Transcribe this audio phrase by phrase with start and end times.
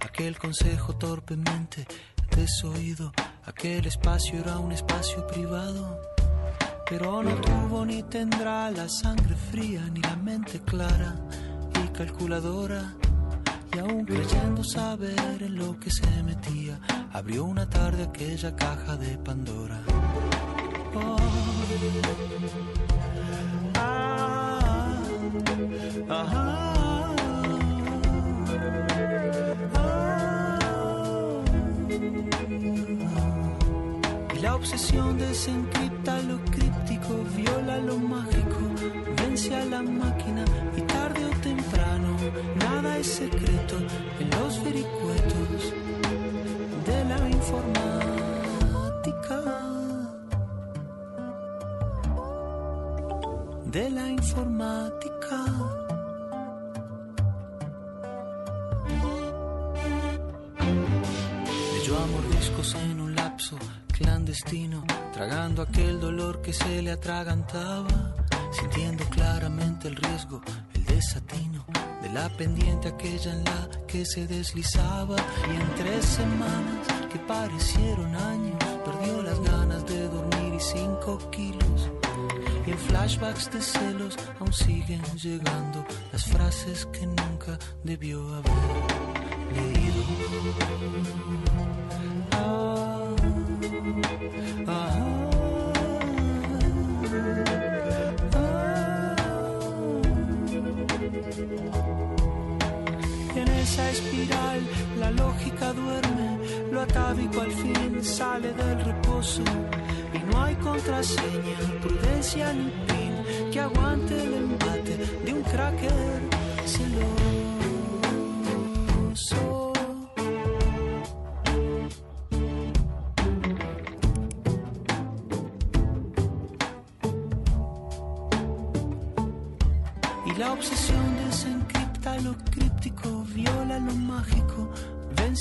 [0.00, 1.86] Aquel consejo torpemente
[2.36, 3.12] desoído,
[3.44, 6.00] aquel espacio era un espacio privado.
[6.88, 11.14] Pero no tuvo ni tendrá la sangre fría ni la mente clara
[11.82, 12.94] y calculadora.
[13.74, 16.78] Y aún creyendo saber en lo que se metía,
[17.12, 19.80] abrió una tarde aquella caja de Pandora.
[20.94, 21.16] Oh.
[26.12, 26.69] Ah, ah,
[34.60, 38.60] obsesión desencripta lo críptico, viola lo mágico,
[39.16, 40.44] vence a la máquina
[40.76, 42.10] y tarde o temprano
[42.56, 43.76] nada es secreto
[44.20, 45.60] en los vericuetos
[46.86, 47.90] de la informática.
[53.72, 55.79] de la informática.
[65.12, 68.14] Tragando aquel dolor que se le atragantaba,
[68.52, 70.40] sintiendo claramente el riesgo,
[70.74, 71.64] el desatino
[72.00, 75.16] de la pendiente aquella en la que se deslizaba
[75.48, 81.90] y en tres semanas que parecieron años perdió las ganas de dormir y cinco kilos
[82.66, 88.52] y en flashbacks de celos aún siguen llegando las frases que nunca debió haber
[89.56, 90.04] leído.
[103.90, 104.60] Esa espiral
[105.00, 106.38] la lógica duerme,
[106.70, 109.42] lo atávico al fin sale del reposo
[110.14, 116.20] y no hay contraseña, prudencia ni pin que aguante el embate de un cracker
[116.66, 117.39] celoso.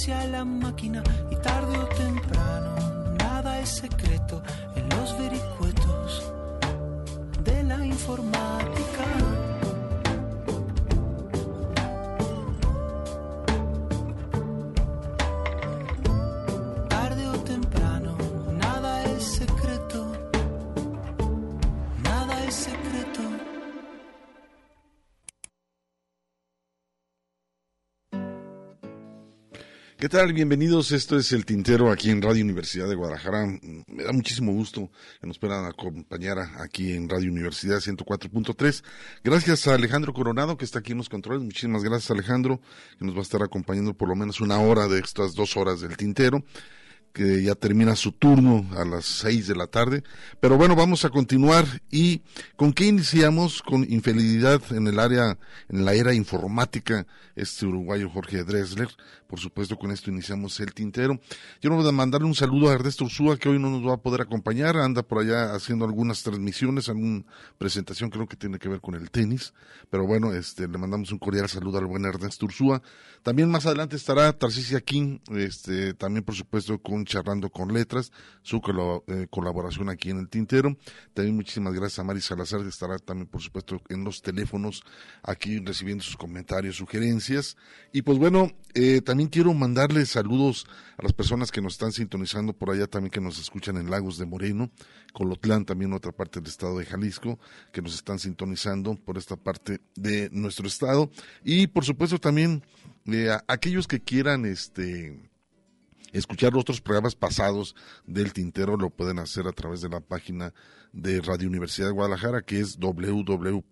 [0.10, 2.76] Vence a la máquina y tarde o temprano
[3.18, 4.42] nada es secreto
[4.76, 6.32] en los vericuetos
[7.44, 9.49] de la informática.
[30.00, 30.32] ¿Qué tal?
[30.32, 30.94] Bienvenidos.
[30.94, 33.46] Esto es El Tintero aquí en Radio Universidad de Guadalajara.
[33.86, 34.90] Me da muchísimo gusto
[35.20, 38.82] que nos puedan acompañar aquí en Radio Universidad 104.3.
[39.26, 41.44] Gracias a Alejandro Coronado que está aquí en los controles.
[41.44, 42.62] Muchísimas gracias Alejandro
[42.98, 45.82] que nos va a estar acompañando por lo menos una hora de estas dos horas
[45.82, 46.46] del Tintero
[47.14, 50.04] que ya termina su turno a las seis de la tarde.
[50.40, 51.66] Pero bueno, vamos a continuar.
[51.92, 52.22] ¿Y
[52.56, 53.62] con qué iniciamos?
[53.62, 55.38] Con infidelidad en el área,
[55.70, 57.06] en la era informática,
[57.42, 58.90] este uruguayo Jorge Dresler.
[59.28, 61.20] Por supuesto, con esto iniciamos el tintero.
[61.62, 63.98] Yo voy a mandarle un saludo a Ernesto Ursúa, que hoy no nos va a
[63.98, 64.78] poder acompañar.
[64.78, 67.24] Anda por allá haciendo algunas transmisiones, alguna
[67.58, 69.54] presentación, creo que tiene que ver con el tenis.
[69.90, 72.82] Pero bueno, este, le mandamos un cordial saludo al buen Ernesto Ursúa.
[73.24, 78.12] También más adelante estará Tarcisia King, este, también por supuesto con con Charlando con Letras,
[78.42, 78.62] su
[79.08, 80.76] eh, colaboración aquí en el Tintero.
[81.14, 84.84] También muchísimas gracias a Mari Salazar, que estará también, por supuesto, en los teléfonos
[85.24, 87.29] aquí recibiendo sus comentarios, sugerencias.
[87.92, 90.66] Y pues bueno, eh, también quiero mandarle saludos
[90.98, 94.18] a las personas que nos están sintonizando por allá, también que nos escuchan en Lagos
[94.18, 94.72] de Moreno,
[95.14, 97.40] Colotlán, también otra parte del estado de Jalisco,
[97.72, 101.10] que nos están sintonizando por esta parte de nuestro estado.
[101.44, 102.64] Y por supuesto también
[103.06, 105.30] eh, aquellos que quieran este
[106.14, 110.54] escuchar otros programas pasados del Tintero lo pueden hacer a través de la página
[110.92, 113.70] de Radio Universidad de Guadalajara que es www.radio.udg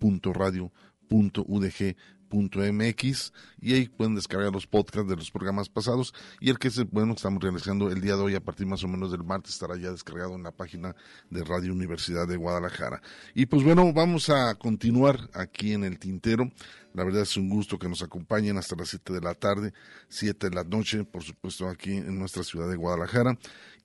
[2.31, 6.89] mx y ahí pueden descargar los podcasts de los programas pasados y el que es
[6.89, 9.77] bueno estamos realizando el día de hoy a partir más o menos del martes estará
[9.77, 10.95] ya descargado en la página
[11.29, 13.01] de Radio Universidad de Guadalajara.
[13.33, 16.51] Y pues bueno vamos a continuar aquí en el tintero.
[16.93, 19.73] La verdad es un gusto que nos acompañen hasta las 7 de la tarde
[20.09, 23.37] 7 de la noche por supuesto aquí en nuestra ciudad de Guadalajara.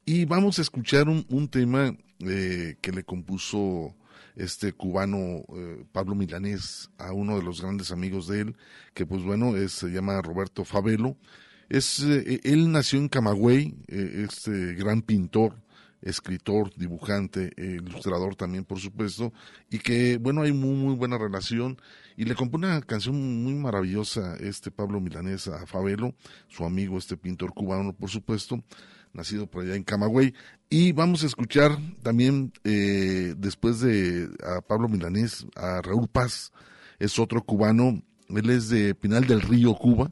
[0.05, 3.95] Y vamos a escuchar un, un tema eh, que le compuso
[4.37, 8.57] este cubano eh, Pablo Milanés a uno de los grandes amigos de él,
[8.95, 11.17] que pues bueno, es, se llama Roberto Favelo.
[11.69, 15.57] Es, eh, él nació en Camagüey, eh, este gran pintor,
[16.01, 19.33] escritor, dibujante, ilustrador también, por supuesto,
[19.71, 21.81] y que, bueno, hay muy, muy buena relación.
[22.17, 26.15] Y le compone una canción muy maravillosa, este Pablo Milanés a Favelo,
[26.49, 28.63] su amigo, este pintor cubano, por supuesto
[29.13, 30.35] nacido por allá en Camagüey.
[30.71, 36.53] Y vamos a escuchar también, eh, después de a Pablo Milanés, a Raúl Paz,
[36.99, 40.11] es otro cubano, él es de Pinal del Río, Cuba.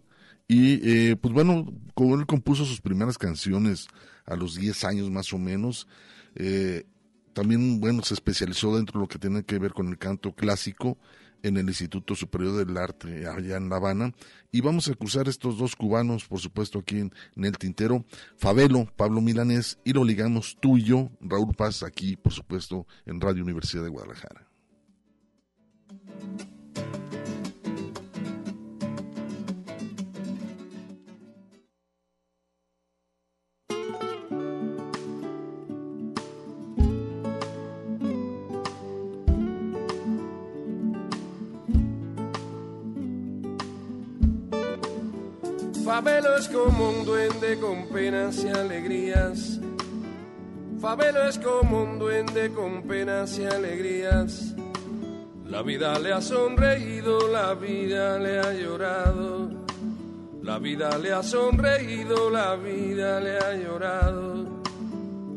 [0.49, 3.87] Y eh, pues bueno, como él compuso sus primeras canciones
[4.27, 5.87] a los 10 años más o menos,
[6.35, 6.85] eh,
[7.33, 10.99] también bueno, se especializó dentro de lo que tiene que ver con el canto clásico
[11.43, 14.13] en el Instituto Superior del Arte allá en La Habana.
[14.53, 18.05] Y vamos a cruzar estos dos cubanos, por supuesto, aquí en, el tintero,
[18.37, 23.21] Fabelo, Pablo Milanés, y lo ligamos tú y yo, Raúl Paz, aquí, por supuesto, en
[23.21, 24.47] Radio Universidad de Guadalajara.
[45.91, 49.59] Fabelo es como un duende con penas y alegrías.
[50.81, 54.55] Fabelo es como un duende con penas y alegrías.
[55.47, 59.51] La vida le ha sonreído, la vida le ha llorado.
[60.41, 64.63] La vida le ha sonreído, la vida le ha llorado.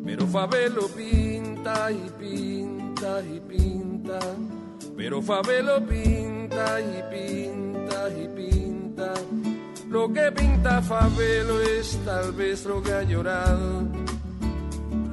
[0.06, 4.20] Pero Fabelo pinta y pinta y pinta.
[4.96, 9.14] Pero Fabelo pinta y pinta y pinta
[9.94, 13.84] lo que pinta Fabelo es tal vez lo que ha llorado.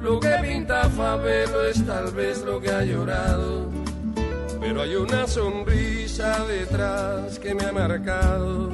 [0.01, 3.69] Lo que pinta Fabelo es tal vez lo que ha llorado.
[4.59, 8.71] Pero hay una sonrisa detrás que me ha marcado.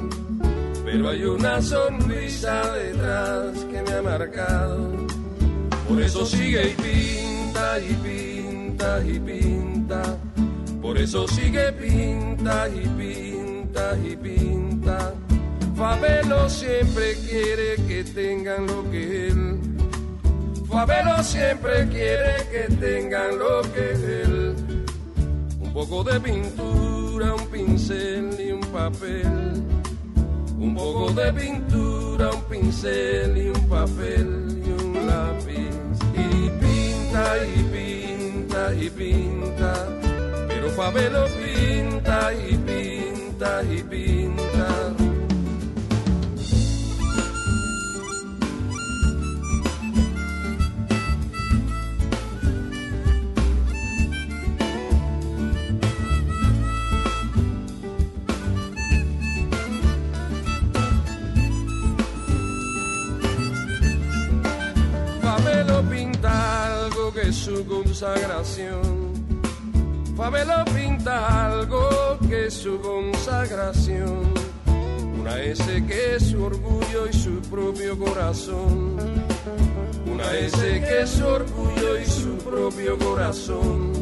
[0.82, 5.06] Pero hay una sonrisa detrás que me ha marcado.
[5.86, 10.16] Por eso sigue y pinta y pinta y pinta.
[10.80, 15.12] Por eso sigue pinta y pinta y pinta.
[15.78, 19.60] Fabelo siempre quiere que tengan lo que él.
[20.68, 23.92] Fabelo siempre quiere que tengan lo que
[24.22, 24.56] él.
[25.60, 29.62] Un poco de pintura, un pincel y un papel.
[30.58, 35.76] Un poco de pintura, un pincel y un papel y un lápiz.
[36.12, 39.86] Y pinta y pinta y pinta.
[40.48, 45.07] Pero Fabelo pinta y pinta y pinta.
[67.48, 68.82] Su consagración.
[70.16, 74.34] Fabelo pinta algo que es su consagración.
[75.18, 78.96] Una S que es su orgullo y su propio corazón.
[80.12, 83.92] Una S que es su orgullo y su propio corazón.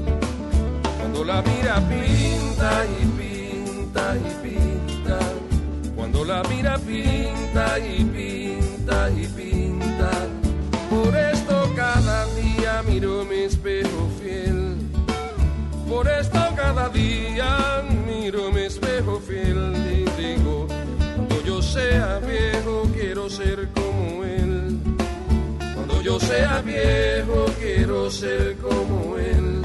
[0.98, 5.18] Cuando la mira pinta y pinta y pinta.
[5.94, 10.10] Cuando la mira pinta y pinta y pinta.
[10.90, 11.35] Por día
[12.96, 14.74] miro mi espejo fiel.
[15.86, 20.66] Por esto cada día miro mi espejo fiel y digo,
[21.14, 24.78] cuando yo sea viejo quiero ser como él.
[25.74, 29.60] Cuando sea viejo, quiero ser como él.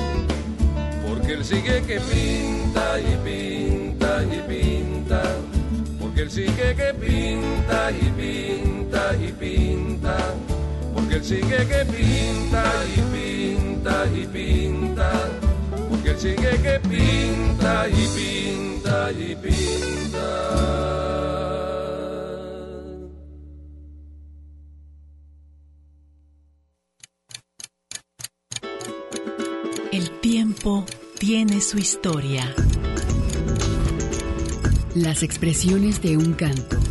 [1.07, 5.21] Porque él sigue que pinta y pinta y pinta.
[6.01, 10.17] Porque él sigue que pinta y pinta y pinta.
[11.11, 12.63] Porque él sigue que pinta
[12.95, 15.11] y pinta y pinta.
[15.89, 20.27] Porque él sigue que pinta y pinta y pinta.
[29.91, 30.85] El tiempo
[31.19, 32.55] tiene su historia.
[34.95, 36.90] Las expresiones de un canto.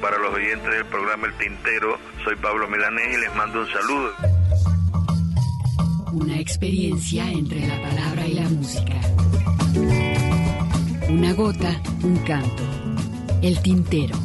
[0.00, 4.10] Para los oyentes del programa El Tintero, soy Pablo Milanés y les mando un saludo.
[6.12, 8.94] Una experiencia entre la palabra y la música.
[11.08, 12.62] Una gota, un canto.
[13.42, 14.16] El Tintero.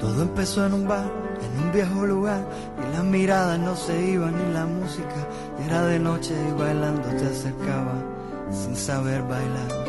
[0.00, 1.10] Todo empezó en un bar,
[1.72, 2.42] viejo lugar,
[2.78, 5.14] y las miradas no se iban ni la música.
[5.64, 7.94] Era de noche y bailando te acercaba
[8.50, 9.86] sin saber bailar.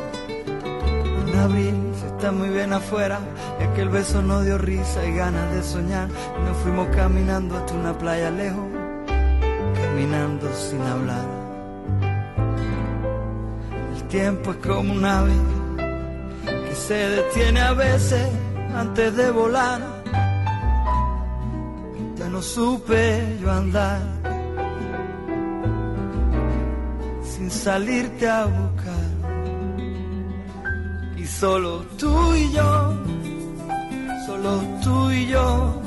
[1.27, 3.19] En abril se está muy bien afuera,
[3.59, 6.07] y aquel beso no dio risa y ganas de soñar.
[6.45, 8.65] Nos fuimos caminando hasta una playa lejos,
[9.75, 11.25] caminando sin hablar.
[13.95, 15.33] El tiempo es como un ave
[16.45, 18.27] que se detiene a veces
[18.75, 19.96] antes de volar.
[22.31, 24.01] No supe yo andar
[27.23, 29.07] sin salirte a buscar.
[31.17, 32.93] Y solo tú y yo,
[34.25, 35.81] solo tú y yo,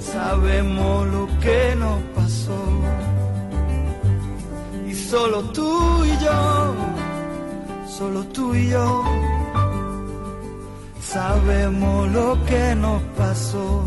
[0.00, 2.60] sabemos lo que nos pasó.
[4.86, 6.74] Y solo tú y yo,
[7.88, 9.04] solo tú y yo
[11.10, 13.82] sabemos lo que nos pasó.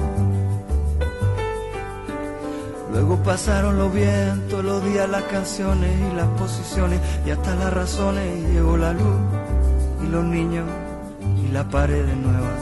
[2.94, 8.24] Luego pasaron los vientos, los días, las canciones y las posiciones y hasta las razones
[8.38, 9.18] y llegó la luz
[10.04, 10.66] y los niños
[11.44, 12.54] y la pared nueva.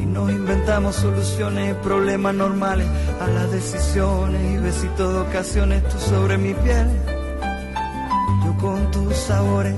[0.00, 2.86] Y nos inventamos soluciones problemas normales
[3.20, 6.88] a las decisiones y besitos de ocasiones, tú sobre mi piel,
[8.44, 9.74] yo con tus sabores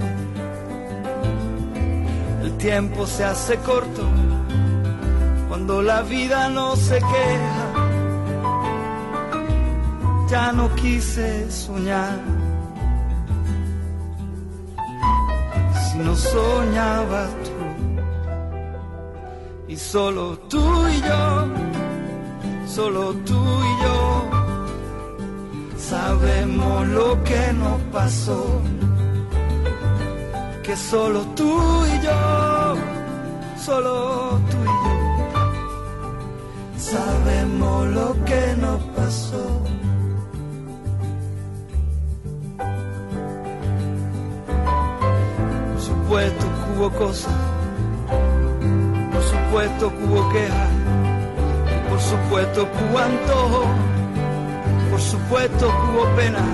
[2.42, 4.02] el tiempo se hace corto
[5.49, 7.65] cuando la vida no se queja.
[10.28, 12.18] Ya no quise soñar.
[15.85, 17.56] Si no soñabas tú
[19.68, 21.47] y solo tú y yo,
[22.66, 23.40] solo tú
[23.71, 23.97] y yo
[25.76, 28.61] sabemos lo que nos pasó
[30.66, 31.45] que solo tú
[31.95, 32.75] y yo,
[33.56, 34.97] solo tú y yo,
[36.76, 39.62] sabemos lo que nos pasó.
[46.07, 47.35] Supuesto que hubo cosas,
[49.13, 50.69] por supuesto hubo quejas,
[51.89, 53.65] por supuesto que hubo antojo,
[54.89, 56.45] por supuesto hubo pena,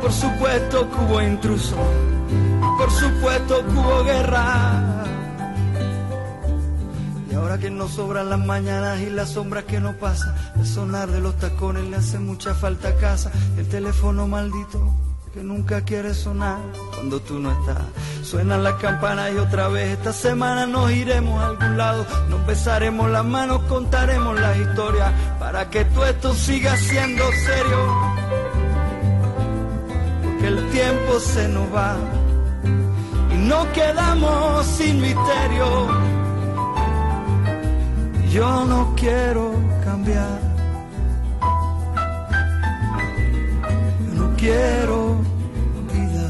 [0.00, 1.78] por supuesto hubo intrusos
[2.78, 5.04] por supuesto hubo guerra.
[7.28, 11.10] Y ahora que nos sobran las mañanas y las sombras que no pasan, el sonar
[11.10, 16.14] de los tacones le hace mucha falta a casa, el teléfono maldito que nunca quiere
[16.14, 16.58] sonar
[16.94, 17.82] cuando tú no estás.
[18.22, 23.10] Suenan las campanas y otra vez esta semana nos iremos a algún lado, nos besaremos
[23.10, 27.78] las manos, contaremos las historias para que todo esto siga siendo serio.
[30.22, 31.96] Porque el tiempo se nos va
[33.50, 35.88] no quedamos sin misterio.
[38.30, 39.52] Yo no quiero
[39.84, 40.49] cambiar.
[44.40, 45.16] quiero
[45.92, 46.28] vida.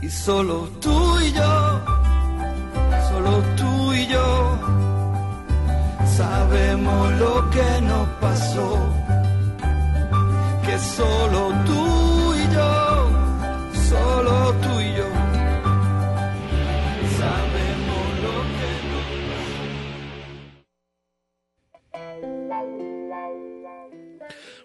[0.00, 1.80] Y solo tú y yo,
[3.08, 4.58] solo tú y yo,
[6.18, 8.68] sabemos lo que nos pasó.
[10.64, 12.74] Que solo tú y yo,
[13.90, 14.75] solo tú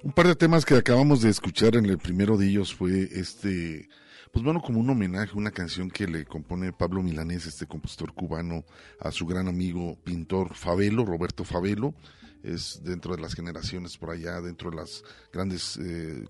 [0.04, 3.88] Un par de temas que acabamos de escuchar en el primero de ellos fue este
[4.32, 8.64] pues bueno, como un homenaje, una canción que le compone Pablo Milanés, este compositor cubano,
[9.00, 11.94] a su gran amigo pintor Fabelo, Roberto Fabelo,
[12.42, 16.26] es dentro de las generaciones por allá, dentro de las grandes eh,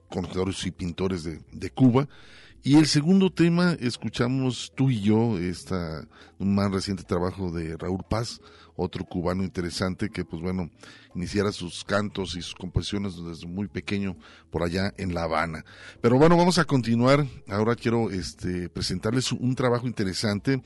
[0.65, 2.09] y pintores de, de Cuba.
[2.63, 6.07] Y el segundo tema, escuchamos tú y yo, esta,
[6.39, 8.41] un más reciente trabajo de Raúl Paz,
[8.75, 10.69] otro cubano interesante que, pues bueno,
[11.15, 14.15] iniciara sus cantos y sus composiciones desde muy pequeño
[14.49, 15.65] por allá en La Habana.
[16.01, 17.25] Pero bueno, vamos a continuar.
[17.47, 20.61] Ahora quiero este, presentarles un trabajo interesante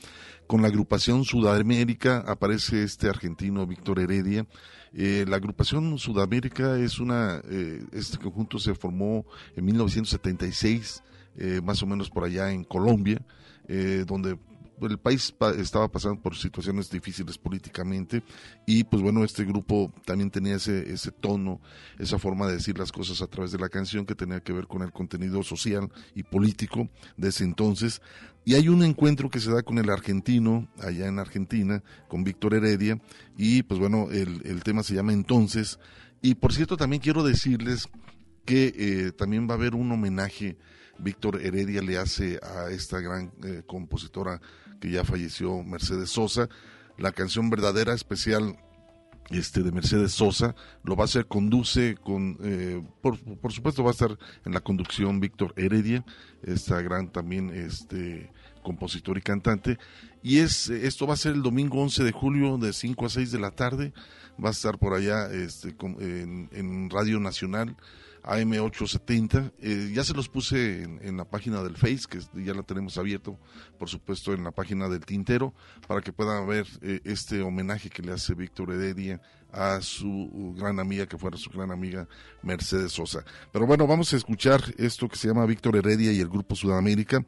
[0.48, 2.24] con la agrupación Sudamérica.
[2.28, 4.46] Aparece este argentino Víctor Heredia.
[4.94, 11.04] Eh, la agrupación Sudamérica es una, eh, este conjunto se formó en 1976
[11.38, 13.22] eh, más o menos por allá en Colombia,
[13.68, 14.38] eh, donde
[14.82, 18.24] el país estaba pasando por situaciones difíciles políticamente
[18.66, 21.62] y pues bueno, este grupo también tenía ese, ese tono,
[22.00, 24.68] esa forma de decir las cosas a través de la canción que tenía que ver
[24.68, 28.02] con el contenido social y político de ese entonces.
[28.44, 32.54] Y hay un encuentro que se da con el argentino, allá en Argentina, con Víctor
[32.54, 33.02] Heredia,
[33.38, 35.80] y pues bueno, el, el tema se llama Entonces.
[36.22, 37.90] Y por cierto, también quiero decirles
[38.46, 40.58] que eh, también va a haber un homenaje
[40.98, 44.40] Víctor Heredia le hace a esta gran eh, compositora
[44.80, 46.50] que ya falleció, Mercedes Sosa,
[46.98, 48.58] la canción verdadera especial
[49.32, 53.90] este de Mercedes Sosa, lo va a hacer, conduce con, eh, por, por, supuesto va
[53.90, 56.06] a estar en la conducción Víctor Heredia,
[56.44, 59.78] esta gran también este compositor y cantante,
[60.22, 63.32] y es esto va a ser el domingo 11 de julio de 5 a 6
[63.32, 63.94] de la tarde,
[64.44, 67.76] va a estar por allá este, en, en Radio Nacional,
[68.26, 69.54] AM870.
[69.60, 73.40] Eh, ya se los puse en, la página del Face, que ya la tenemos abierto,
[73.78, 75.54] por supuesto, en la página del Tintero,
[75.88, 80.80] para que puedan ver eh, este homenaje que le hace Víctor Heredia a su gran
[80.80, 82.08] amiga, que fuera su gran amiga
[82.42, 83.24] Mercedes Sosa.
[83.52, 87.24] Pero bueno, vamos a escuchar esto que se llama Víctor Heredia y el Grupo Sudamérica,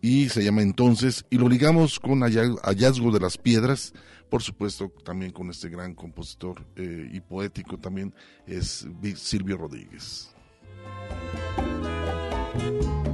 [0.00, 3.94] y se llama Entonces, y lo ligamos con Hallazgo de las Piedras,
[4.28, 8.12] por supuesto también con este gran compositor eh, y poético también
[8.46, 10.33] es Silvio Rodríguez.
[12.54, 13.13] Thank you.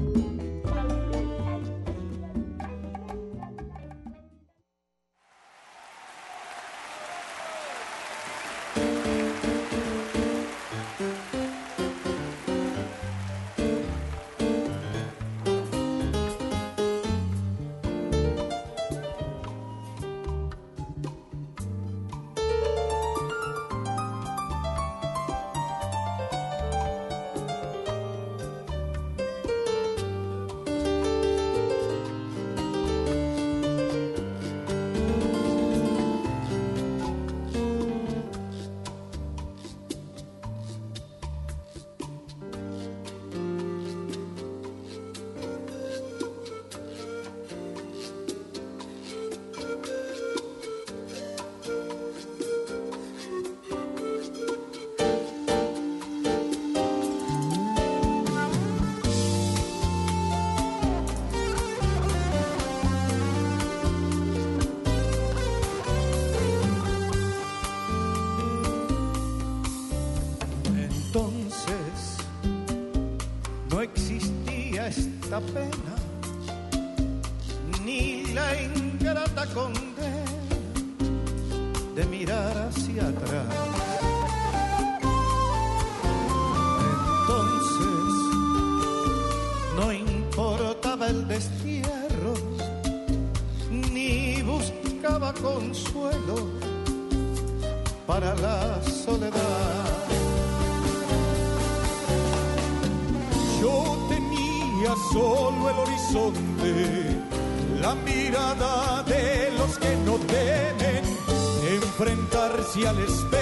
[112.93, 113.40] Prometió un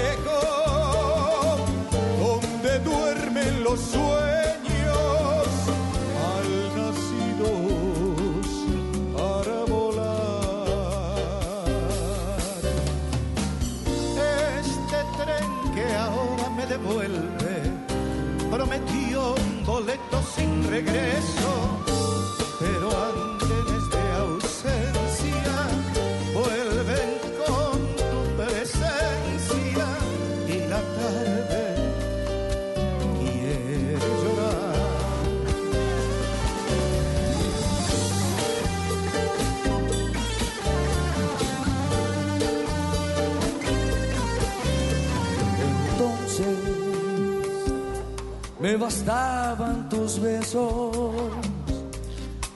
[48.88, 51.14] bastaban tus besos,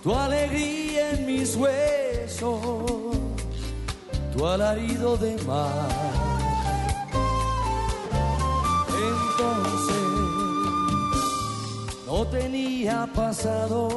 [0.03, 2.59] tu alegría en mis huesos,
[4.33, 5.90] tu alarido de mar.
[9.11, 10.05] Entonces
[12.07, 13.90] no tenía pasado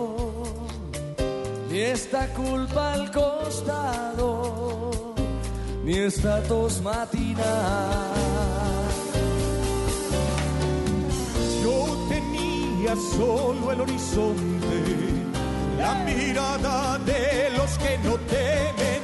[1.70, 4.92] ni esta culpa al costado,
[5.86, 8.15] ni esta tos matinal.
[12.96, 14.84] Solo el horizonte,
[15.78, 19.02] la mirada de los que no temen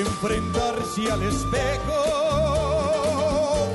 [0.00, 1.98] enfrentarse al espejo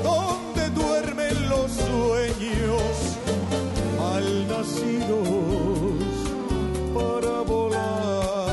[0.04, 3.18] donde duermen los sueños
[4.00, 5.28] mal nacidos
[6.94, 8.50] para volar.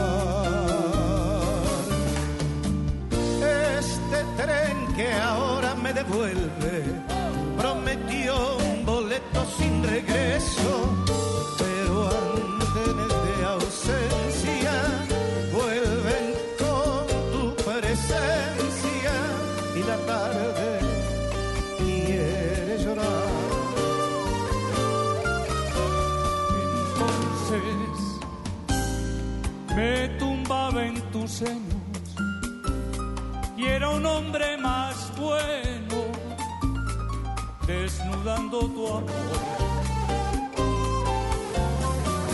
[3.79, 6.85] Este tren que ahora me devuelve
[7.57, 8.52] prometió
[29.83, 32.07] me tumbaba en tus senos
[33.57, 35.99] y era un hombre más bueno
[37.67, 39.05] desnudando tu amor.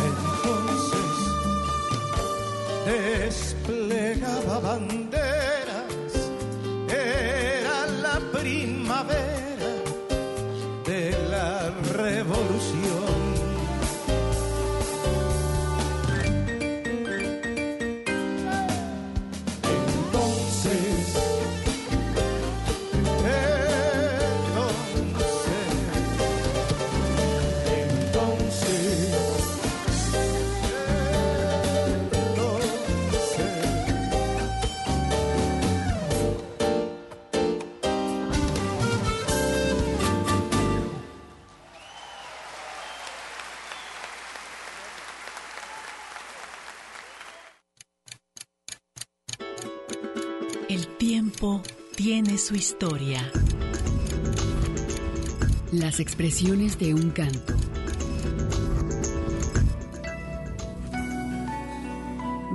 [0.08, 1.06] Entonces
[2.86, 4.78] desplegaba
[52.20, 53.30] tiene su historia.
[55.70, 57.54] Las expresiones de un canto.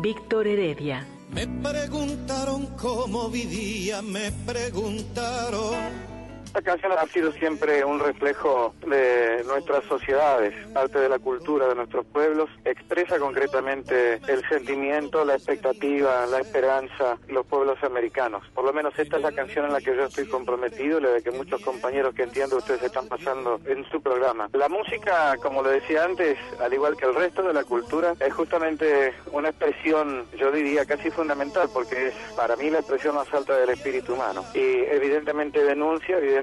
[0.01, 1.07] Víctor Heredia.
[1.33, 6.12] Me preguntaron cómo vivía, me preguntaron.
[6.53, 11.73] Esta canción ha sido siempre un reflejo de nuestras sociedades, parte de la cultura de
[11.73, 18.43] nuestros pueblos, expresa concretamente el sentimiento, la expectativa, la esperanza los pueblos americanos.
[18.53, 21.23] Por lo menos esta es la canción en la que yo estoy comprometido la de
[21.23, 24.47] que muchos compañeros que entiendo ustedes están pasando en su programa.
[24.53, 28.31] La música, como lo decía antes, al igual que el resto de la cultura, es
[28.31, 33.57] justamente una expresión, yo diría, casi fundamental, porque es para mí la expresión más alta
[33.57, 34.45] del espíritu humano.
[34.53, 36.42] Y evidentemente denuncia, evidentemente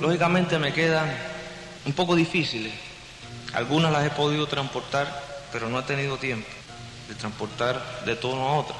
[0.00, 1.08] lógicamente, me quedan
[1.84, 2.72] un poco difíciles.
[3.52, 6.48] Algunas las he podido transportar, pero no he tenido tiempo
[7.08, 8.76] de transportar de tono a otra.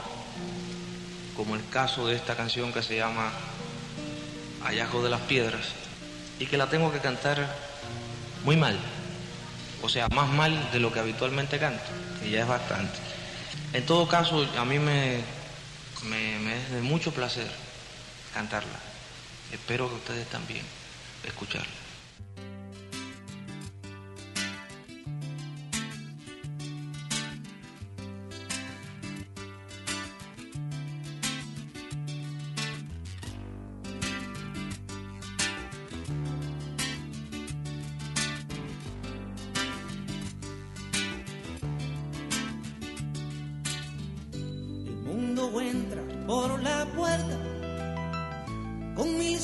[1.37, 3.33] Como el caso de esta canción que se llama
[4.63, 5.67] Hallazgo de las Piedras,
[6.39, 7.55] y que la tengo que cantar
[8.45, 8.79] muy mal.
[9.83, 11.83] O sea, más mal de lo que habitualmente canto,
[12.23, 12.99] que ya es bastante.
[13.73, 15.21] En todo caso, a mí me,
[16.05, 17.51] me, me es de mucho placer
[18.33, 18.79] cantarla.
[19.53, 20.63] Espero que ustedes también
[21.25, 21.67] escucharla.
[44.33, 47.50] El mundo entra por la puerta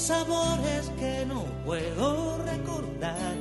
[0.06, 3.34] sabores que no puedo recordar.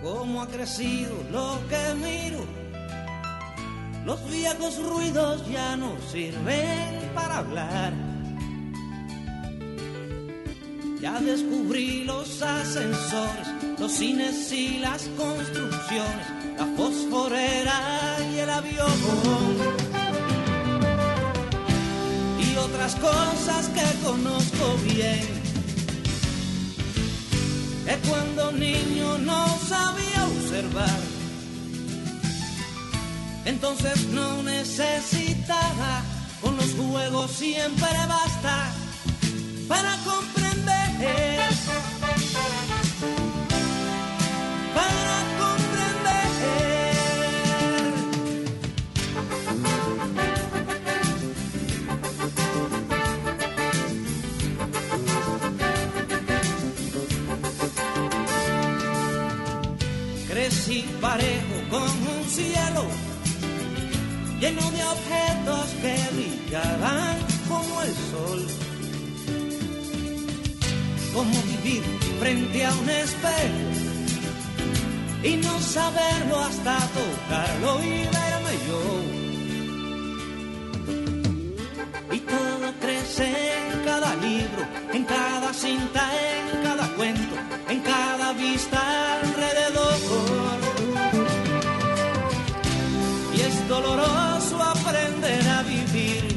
[0.00, 2.44] Cómo ha crecido lo que miro,
[4.04, 7.92] los viejos ruidos ya no sirven para hablar.
[11.00, 19.87] Ya descubrí los ascensores, los cines y las construcciones, la fosforera y el avión.
[22.88, 25.20] Otras cosas que conozco bien.
[27.84, 30.98] Que cuando niño no sabía observar.
[33.44, 36.02] Entonces no necesitaba,
[36.40, 38.72] con los juegos siempre basta
[39.68, 41.37] para comprender.
[61.00, 62.84] Parejo con un cielo
[64.40, 67.16] lleno de objetos que brillaban
[67.48, 68.46] como el sol
[71.14, 71.82] como vivir
[72.20, 73.88] frente a un espejo
[75.22, 78.82] y no saberlo hasta tocarlo y verme yo.
[82.14, 86.02] Y todo crece en cada libro, en cada cinta,
[86.52, 87.34] en cada cuento,
[87.68, 89.67] en cada vista alrededor.
[93.80, 96.36] Doloroso aprender a vivir.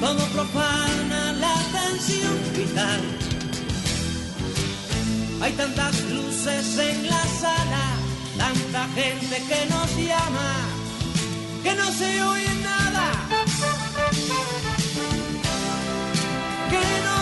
[0.00, 3.00] Todo profana la atención vital.
[5.42, 7.84] Hay tantas luces en la sala,
[8.38, 10.50] tanta gente que nos llama,
[11.62, 13.06] que no se oye nada.
[16.70, 17.21] Que no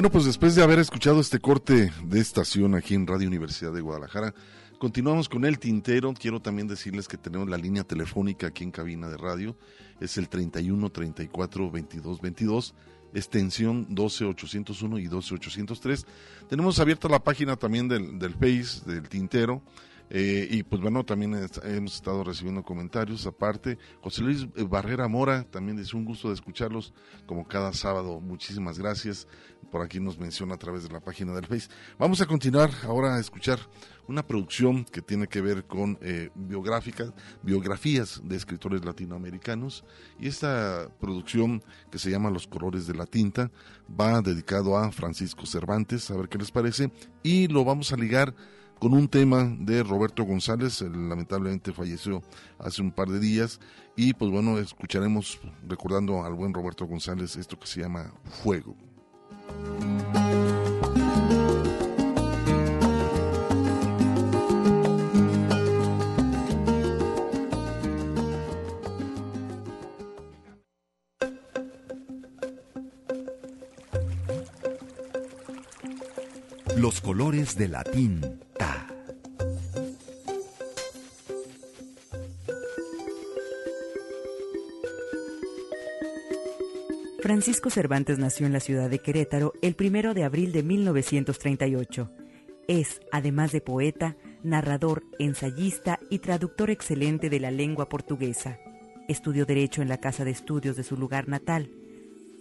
[0.00, 3.82] Bueno, pues después de haber escuchado este corte de estación aquí en Radio Universidad de
[3.82, 4.32] Guadalajara,
[4.78, 6.14] continuamos con el tintero.
[6.14, 9.58] Quiero también decirles que tenemos la línea telefónica aquí en cabina de radio.
[10.00, 12.74] Es el 31 34 22 22,
[13.12, 16.06] extensión 12 801 y 12 803.
[16.48, 19.62] Tenemos abierta la página también del, del Face, del tintero.
[20.12, 23.78] Eh, y pues bueno, también hemos estado recibiendo comentarios aparte.
[24.00, 26.92] José Luis Barrera Mora, también dice un gusto de escucharlos
[27.26, 28.20] como cada sábado.
[28.20, 29.28] Muchísimas gracias.
[29.70, 31.68] Por aquí nos menciona a través de la página del Face.
[31.98, 33.58] Vamos a continuar ahora a escuchar
[34.08, 39.84] una producción que tiene que ver con eh, biográficas, biografías de escritores latinoamericanos.
[40.18, 43.50] Y esta producción que se llama Los colores de la tinta
[43.98, 46.90] va dedicado a Francisco Cervantes, a ver qué les parece.
[47.22, 48.34] Y lo vamos a ligar
[48.80, 52.22] con un tema de Roberto González, lamentablemente falleció
[52.58, 53.60] hace un par de días,
[53.94, 58.10] y pues bueno, escucharemos, recordando al buen Roberto González, esto que se llama
[58.42, 58.74] Fuego.
[76.76, 78.40] Los colores de latín.
[87.30, 92.10] Francisco Cervantes nació en la ciudad de Querétaro el primero de abril de 1938.
[92.66, 98.58] Es, además de poeta, narrador, ensayista y traductor excelente de la lengua portuguesa.
[99.06, 101.70] Estudió Derecho en la Casa de Estudios de su lugar natal.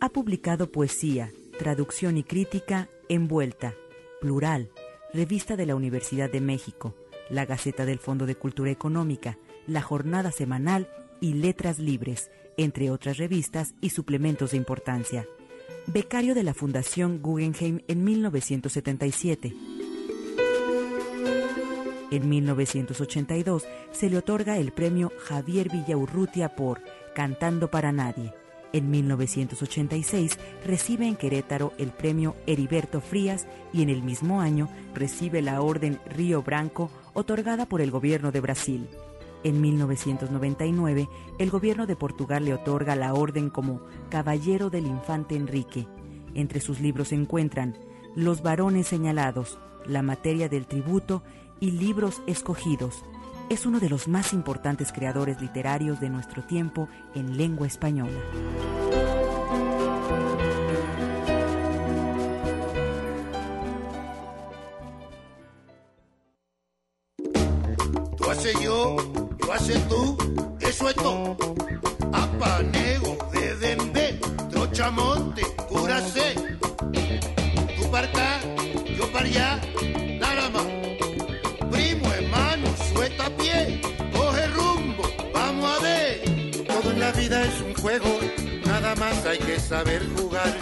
[0.01, 3.75] Ha publicado poesía, traducción y crítica Envuelta,
[4.21, 4.71] Plural,
[5.13, 6.95] Revista de la Universidad de México,
[7.29, 10.89] la Gaceta del Fondo de Cultura Económica, La Jornada Semanal
[11.21, 15.27] y Letras Libres, entre otras revistas y suplementos de importancia.
[15.87, 19.53] Becario de la Fundación Guggenheim en 1977.
[22.11, 26.81] En 1982 se le otorga el premio Javier Villaurrutia por
[27.13, 28.33] Cantando para Nadie.
[28.71, 35.41] En 1986 recibe en Querétaro el premio Heriberto Frías y en el mismo año recibe
[35.41, 38.87] la Orden Río Branco otorgada por el gobierno de Brasil.
[39.43, 45.87] En 1999, el gobierno de Portugal le otorga la orden como Caballero del Infante Enrique.
[46.33, 47.77] Entre sus libros se encuentran
[48.15, 51.23] Los varones señalados, La materia del tributo
[51.61, 53.05] y Libros escogidos.
[53.49, 58.19] Es uno de los más importantes creadores literarios de nuestro tiempo en lengua española.
[70.87, 71.35] Todo.
[72.13, 76.35] Apanego de Dembé, Trochamonte, Curacé.
[77.77, 78.07] Tú para
[78.97, 79.61] yo para allá,
[80.19, 80.65] nada más.
[81.71, 83.81] Primo, hermano, suelta pie,
[84.13, 86.65] coge rumbo, vamos a ver.
[86.65, 88.19] Todo en la vida es un juego,
[88.65, 90.55] nada más hay que saber jugar.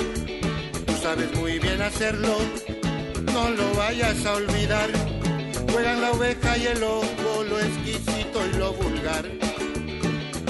[0.86, 2.38] Tú sabes muy bien hacerlo,
[3.34, 4.90] no lo vayas a olvidar.
[5.72, 9.47] Juegan la oveja y el lobo, lo exquisito y lo vulgar.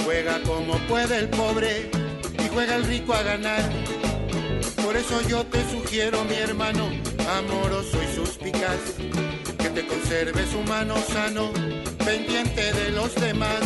[0.08, 1.90] Juega como puede el pobre
[2.42, 3.60] y juega el rico a ganar.
[4.82, 6.88] Por eso yo te sugiero, mi hermano,
[7.36, 8.94] amoroso y suspicaz,
[9.58, 11.52] que te conserves humano sano,
[12.06, 13.60] pendiente de los demás.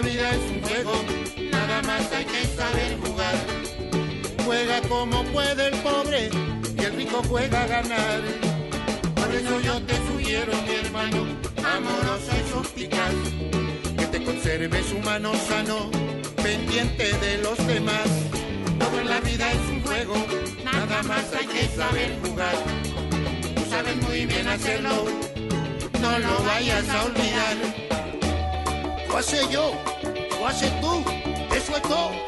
[0.00, 0.92] La vida es un juego,
[1.50, 3.34] nada más hay que saber jugar.
[4.44, 6.30] Juega como puede el pobre
[6.78, 8.20] y el rico juega a ganar.
[9.16, 11.26] Por eso yo te sugiero, mi hermano,
[11.64, 13.14] amoroso y suspicaz,
[13.96, 15.90] que te conserves humano sano,
[16.44, 18.08] pendiente de los demás.
[18.78, 20.14] Todo en la vida es un juego,
[20.64, 22.54] nada más hay que saber jugar.
[23.56, 25.06] Tú sabes muy bien hacerlo,
[26.00, 27.56] no lo vayas a olvidar.
[29.08, 29.72] Tú haces yo,
[30.48, 31.04] haces tú,
[31.54, 32.27] eso es todo.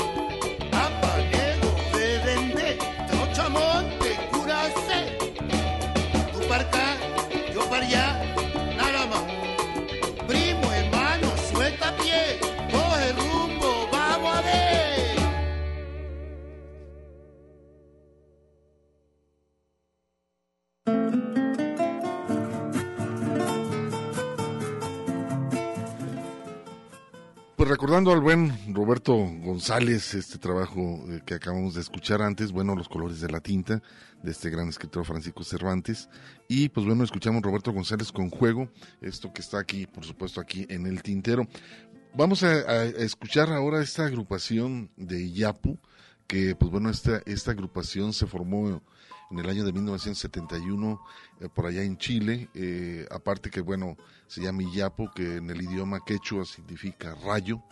[27.80, 32.90] Recordando al buen Roberto González, este trabajo eh, que acabamos de escuchar antes, bueno, Los
[32.90, 33.80] colores de la tinta,
[34.22, 36.10] de este gran escritor Francisco Cervantes.
[36.46, 38.68] Y pues bueno, escuchamos Roberto González con Juego,
[39.00, 41.48] esto que está aquí, por supuesto, aquí en el tintero.
[42.12, 45.78] Vamos a, a escuchar ahora esta agrupación de Yapu,
[46.26, 48.82] que pues bueno, esta, esta agrupación se formó
[49.30, 51.00] en el año de 1971
[51.40, 55.62] eh, por allá en Chile, eh, aparte que bueno, se llama Iyapo, que en el
[55.62, 57.62] idioma quechua significa rayo,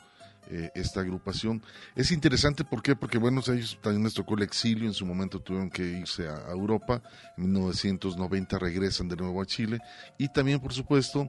[0.51, 1.63] eh, esta agrupación.
[1.95, 2.97] Es interesante, ¿por qué?
[2.97, 6.37] Porque bueno, ellos también les tocó el exilio, en su momento tuvieron que irse a,
[6.37, 7.03] a Europa,
[7.37, 9.79] en 1990 regresan de nuevo a Chile,
[10.17, 11.29] y también, por supuesto,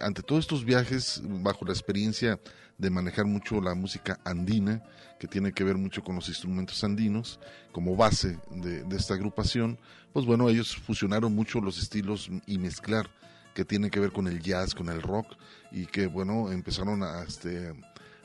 [0.00, 2.40] ante todos estos viajes, bajo la experiencia
[2.78, 4.82] de manejar mucho la música andina,
[5.22, 7.38] que tiene que ver mucho con los instrumentos andinos,
[7.70, 9.78] como base de, esta agrupación,
[10.12, 13.08] pues bueno, ellos fusionaron mucho los estilos y mezclar
[13.54, 15.28] que tiene que ver con el jazz, con el rock,
[15.70, 17.72] y que bueno, empezaron a, este,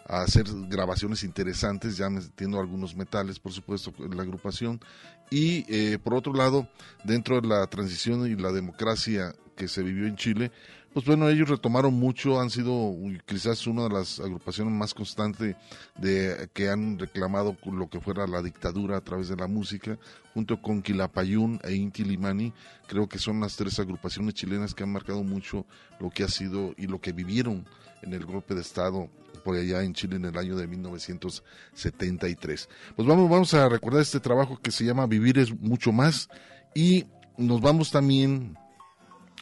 [0.07, 4.79] hacer grabaciones interesantes, ya metiendo algunos metales, por supuesto, en la agrupación.
[5.29, 6.67] Y eh, por otro lado,
[7.03, 10.51] dentro de la transición y la democracia que se vivió en Chile,
[10.97, 12.91] pues bueno, ellos retomaron mucho, han sido
[13.27, 15.55] quizás una de las agrupaciones más constantes
[15.95, 19.99] de que han reclamado lo que fuera la dictadura a través de la música,
[20.33, 22.51] junto con Quilapayún e Inti Limani,
[22.87, 25.67] creo que son las tres agrupaciones chilenas que han marcado mucho
[25.99, 27.67] lo que ha sido y lo que vivieron
[28.01, 29.07] en el golpe de Estado
[29.43, 32.69] por allá en Chile en el año de 1973.
[32.95, 36.27] Pues vamos, vamos a recordar este trabajo que se llama Vivir es mucho más
[36.73, 37.05] y
[37.37, 38.57] nos vamos también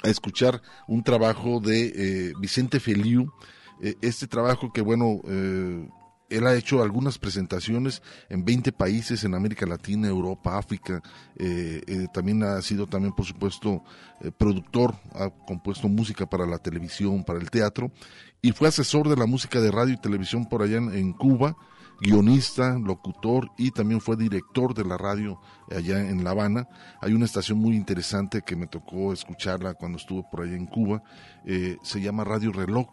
[0.03, 3.31] a escuchar un trabajo de eh, Vicente Feliu,
[3.81, 5.89] eh, este trabajo que bueno, eh,
[6.29, 11.03] él ha hecho algunas presentaciones en 20 países en América Latina, Europa, África,
[12.13, 13.83] también ha sido también por supuesto
[14.35, 17.91] productor, ha compuesto música para la televisión, para el teatro
[18.41, 21.55] y fue asesor de la música de radio y televisión por allá en Cuba,
[21.99, 25.39] guionista, locutor y también fue director de la radio
[25.69, 26.67] allá en La Habana.
[27.01, 31.03] Hay una estación muy interesante que me tocó escucharla cuando estuve por allá en Cuba,
[31.45, 32.87] eh, se llama Radio Reloj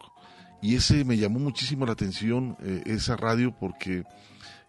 [0.61, 4.03] y ese me llamó muchísimo la atención, eh, esa radio porque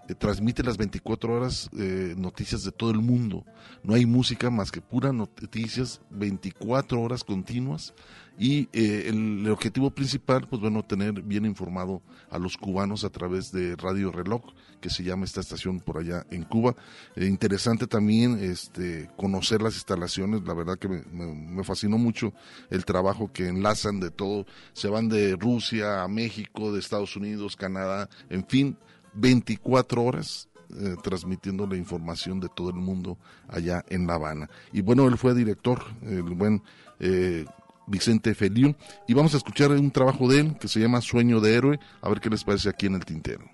[0.09, 3.45] eh, transmite las 24 horas noticias de todo el mundo.
[3.83, 7.95] No hay música más que puras noticias, 24 horas continuas
[8.39, 13.53] y eh, el, objetivo principal, pues bueno, tener bien informado a los cubanos a través
[13.53, 14.43] de Radio Reloj,
[14.81, 16.75] que se llama esta estación por allá en Cuba.
[17.15, 22.33] Eh, interesante también este, conocer las instalaciones, la verdad que me, fascinó mucho
[22.71, 27.57] el trabajo que enlazan de todo, se van de Rusia a México, de Estados Unidos,
[27.57, 28.77] Canadá, en fin,
[29.15, 33.17] 24 horas eh, transmitiendo la información de todo el mundo
[33.49, 34.51] allá en La Habana.
[34.73, 36.63] Y bueno, él fue director, el buen
[36.99, 37.45] eh,
[37.87, 38.75] Vicente Feliu,
[39.07, 42.09] y vamos a escuchar un trabajo de él que se llama Sueño de Héroe, a
[42.09, 43.45] ver qué les parece aquí en el tintero.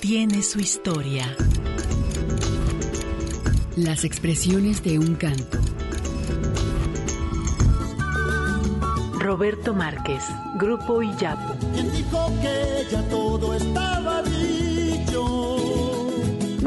[0.00, 1.34] Tiene su historia.
[3.76, 5.58] Las expresiones de un canto.
[9.18, 10.24] Roberto Márquez,
[10.56, 11.54] Grupo Iyapu.
[11.72, 15.49] ¿Quién dijo que ya todo estaba dicho?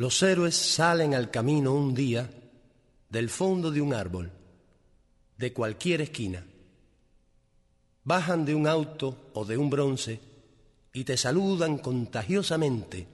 [0.00, 2.26] Los héroes salen al camino un día
[3.10, 4.32] del fondo de un árbol,
[5.36, 6.42] de cualquier esquina.
[8.04, 10.18] Bajan de un auto o de un bronce
[10.94, 13.08] y te saludan contagiosamente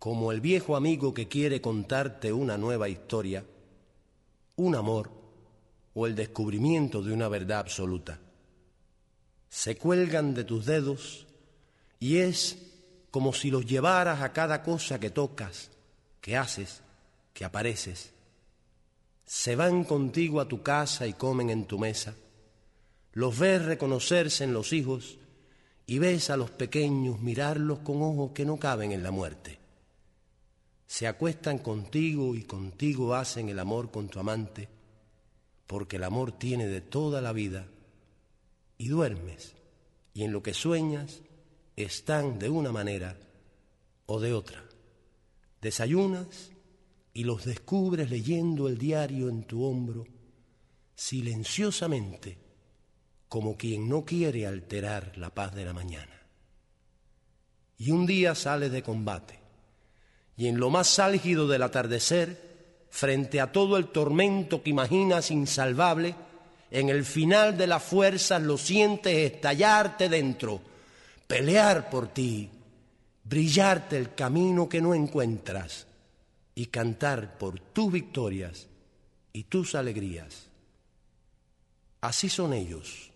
[0.00, 3.44] como el viejo amigo que quiere contarte una nueva historia,
[4.56, 5.12] un amor
[5.94, 8.18] o el descubrimiento de una verdad absoluta.
[9.48, 11.28] Se cuelgan de tus dedos
[12.00, 12.58] y es
[13.12, 15.70] como si los llevaras a cada cosa que tocas
[16.20, 16.82] que haces,
[17.32, 18.12] que apareces,
[19.24, 22.16] se van contigo a tu casa y comen en tu mesa,
[23.12, 25.18] los ves reconocerse en los hijos
[25.86, 29.58] y ves a los pequeños mirarlos con ojos que no caben en la muerte.
[30.86, 34.68] Se acuestan contigo y contigo hacen el amor con tu amante,
[35.66, 37.68] porque el amor tiene de toda la vida,
[38.78, 39.54] y duermes,
[40.14, 41.20] y en lo que sueñas
[41.76, 43.16] están de una manera
[44.06, 44.64] o de otra.
[45.60, 46.50] Desayunas
[47.12, 50.06] y los descubres leyendo el diario en tu hombro,
[50.94, 52.38] silenciosamente,
[53.28, 56.22] como quien no quiere alterar la paz de la mañana.
[57.78, 59.38] Y un día sales de combate,
[60.36, 66.14] y en lo más álgido del atardecer, frente a todo el tormento que imaginas insalvable,
[66.70, 70.60] en el final de las fuerzas lo sientes estallarte dentro,
[71.26, 72.50] pelear por ti,
[73.30, 75.86] brillarte el camino que no encuentras
[76.52, 78.66] y cantar por tus victorias
[79.32, 80.48] y tus alegrías.
[82.00, 83.12] Así son ellos,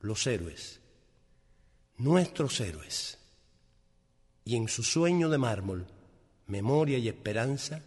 [0.00, 0.80] los héroes,
[1.96, 3.18] nuestros héroes.
[4.44, 5.88] Y en su sueño de mármol,
[6.46, 7.82] memoria y esperanza,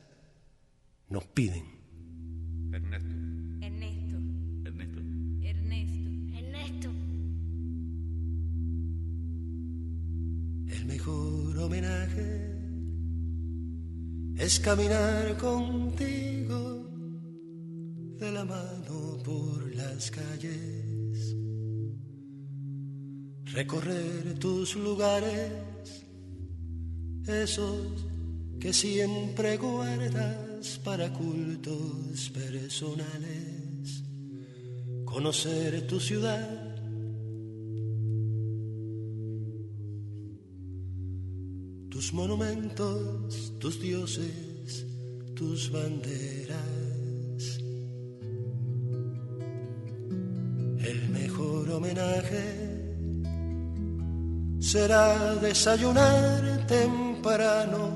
[1.08, 3.21] nos piden.
[10.92, 12.30] Mejor homenaje
[14.38, 16.60] es caminar contigo
[18.20, 21.36] de la mano por las calles,
[23.46, 25.54] recorrer tus lugares,
[27.26, 28.06] esos
[28.60, 34.04] que siempre guardas para cultos personales,
[35.06, 36.61] conocer tu ciudad
[42.02, 44.88] tus monumentos, tus dioses,
[45.36, 46.58] tus banderas.
[50.84, 52.44] El mejor homenaje
[54.60, 57.92] será desayunar temprano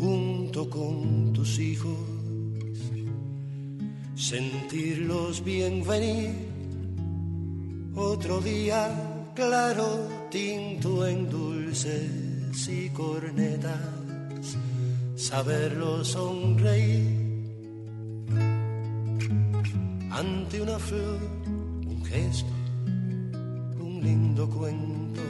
[0.00, 2.00] junto con tus hijos,
[4.16, 6.34] sentirlos bien venir
[7.94, 8.90] otro día
[9.36, 11.30] claro, tinto en
[12.48, 14.56] dulce y cornetas,
[15.16, 17.44] saberlo sonreír
[20.10, 21.20] ante una flor,
[21.86, 22.52] un gesto,
[23.80, 25.20] un lindo cuento.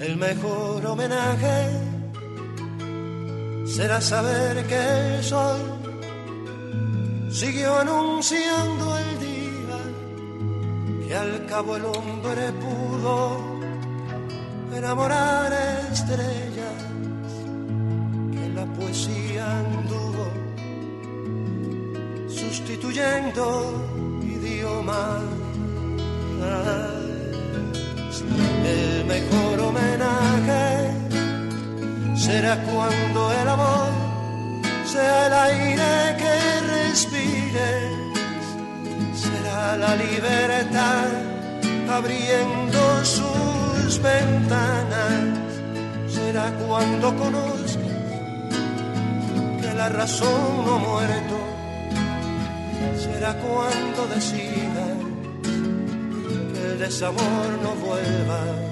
[0.00, 1.70] El mejor homenaje
[3.66, 5.60] será saber que el sol
[7.30, 9.17] siguió anunciando el
[11.18, 13.60] al cabo el hombre pudo
[14.72, 15.52] enamorar
[15.92, 16.78] estrellas
[18.32, 20.26] que la poesía anduvo
[22.28, 23.44] sustituyendo
[24.22, 25.22] idiomas.
[28.74, 30.92] El mejor homenaje
[32.16, 33.90] será cuando el amor
[34.84, 36.34] sea el aire que
[36.76, 38.07] respire
[39.76, 41.08] la libertad
[41.90, 45.38] abriendo sus ventanas,
[46.08, 47.94] será cuando conozcas
[49.60, 51.38] que la razón no muerto,
[53.04, 54.96] será cuando decidas
[56.52, 58.67] que el desamor no vuelva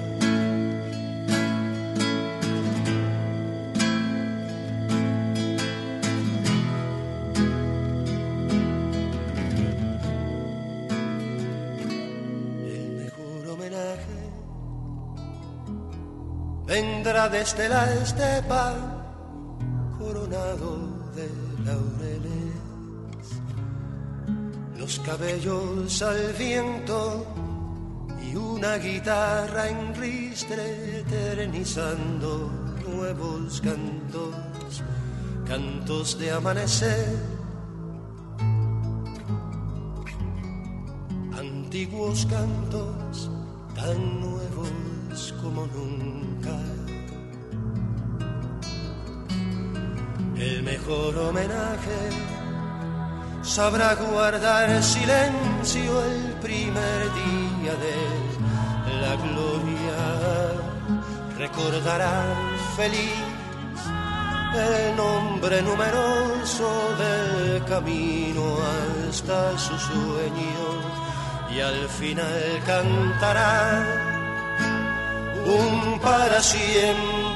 [17.29, 18.73] desde la estepa
[19.97, 21.29] coronado de
[21.65, 23.27] laureles,
[24.77, 27.25] los cabellos al viento
[28.21, 32.49] y una guitarra en ristre eternizando
[32.87, 34.83] nuevos cantos,
[35.45, 37.17] cantos de amanecer.
[41.37, 43.29] Antiguos cantos
[43.75, 46.26] tan nuevos como nunca.
[50.39, 52.09] El mejor homenaje
[53.41, 59.99] sabrá guardar silencio el primer día de la gloria.
[61.39, 62.23] Recordará
[62.75, 63.17] feliz
[64.55, 66.69] el nombre numeroso
[66.99, 68.57] del camino
[69.09, 70.67] hasta su sueño
[71.51, 73.83] y al final cantará
[75.45, 77.26] un para siempre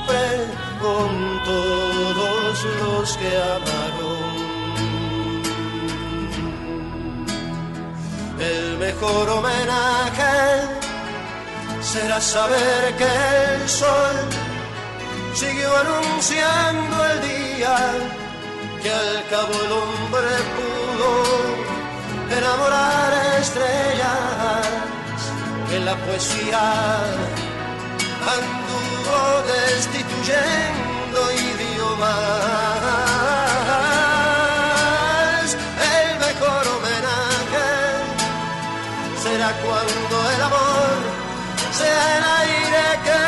[0.81, 4.31] con todos los que amaron.
[8.39, 10.37] El mejor homenaje
[11.81, 13.11] será saber que
[13.55, 14.15] el sol
[15.33, 17.77] siguió anunciando el día
[18.81, 21.11] que al cabo el hombre pudo
[22.37, 24.65] enamorar estrellas
[25.69, 26.63] que la poesía
[28.35, 28.90] anduvo
[29.53, 32.09] destituyendo idiomas.
[35.97, 37.69] El mejor homenaje
[39.23, 40.95] será cuando el amor
[41.71, 43.21] sea el aire que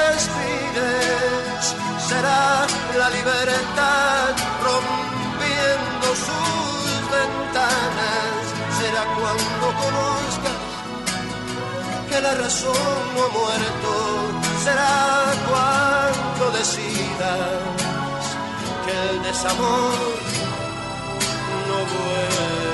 [0.00, 1.62] respires,
[2.08, 2.42] será
[2.96, 4.30] la libertad
[4.62, 8.40] rompiendo sus ventanas.
[8.78, 10.58] Será cuando conozcas
[12.08, 13.90] que la razón no ha muerto,
[14.64, 17.60] será cuando decidas
[18.84, 20.18] que el desamor
[21.68, 22.67] no vuelva.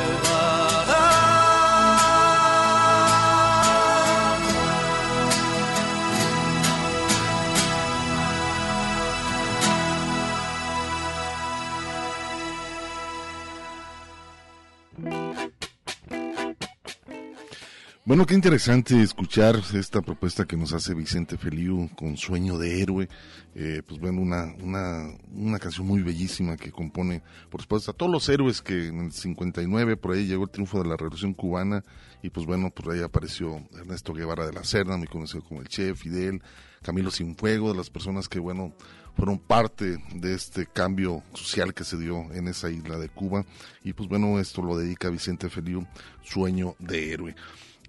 [18.07, 23.09] Bueno, qué interesante escuchar esta propuesta que nos hace Vicente Feliu con Sueño de Héroe.
[23.55, 28.13] Eh, pues bueno, una, una, una canción muy bellísima que compone, por supuesto, a todos
[28.13, 31.83] los héroes que en el 59 por ahí llegó el triunfo de la Revolución Cubana
[32.23, 35.69] y pues bueno, por ahí apareció Ernesto Guevara de la Serna, muy conocido como el
[35.69, 36.43] Che, Fidel,
[36.83, 38.75] Camilo Sinfuego, de las personas que bueno,
[39.17, 43.47] fueron parte de este cambio social que se dio en esa isla de Cuba
[43.83, 45.87] y pues bueno, esto lo dedica Vicente Feliu,
[46.23, 47.35] Sueño de Héroe.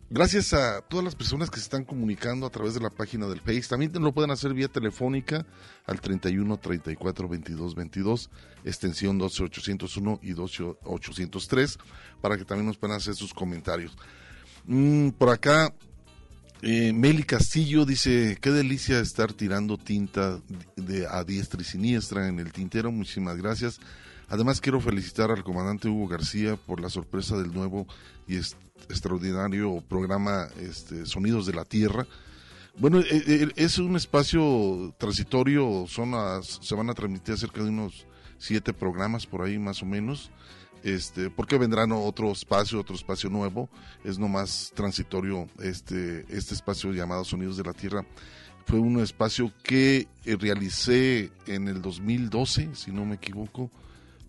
[0.08, 3.42] Gracias a todas las personas que se están comunicando a través de la página del
[3.42, 3.64] Face.
[3.68, 5.48] También lo pueden hacer vía telefónica
[5.88, 8.30] al 31 34 22 22,
[8.64, 11.80] extensión 12 801 y 12 803,
[12.22, 13.98] para que también nos puedan hacer sus comentarios.
[14.66, 15.74] Mm, por acá,
[16.62, 20.40] eh, Meli Castillo dice: Qué delicia estar tirando tinta
[20.76, 22.92] de, a diestra y siniestra en el tintero.
[22.92, 23.80] Muchísimas gracias.
[24.28, 27.88] Además, quiero felicitar al comandante Hugo García por la sorpresa del nuevo
[28.28, 28.38] y
[28.90, 32.06] extraordinario programa este, Sonidos de la Tierra.
[32.78, 36.14] Bueno, eh, eh, es un espacio transitorio, son
[36.44, 38.06] se van a transmitir cerca de unos
[38.38, 40.30] siete programas por ahí más o menos,
[40.84, 43.70] este, porque vendrán otro espacio, otro espacio nuevo,
[44.04, 48.06] es nomás transitorio este, este espacio llamado Sonidos de la Tierra.
[48.66, 53.72] Fue un espacio que eh, realicé en el 2012, si no me equivoco,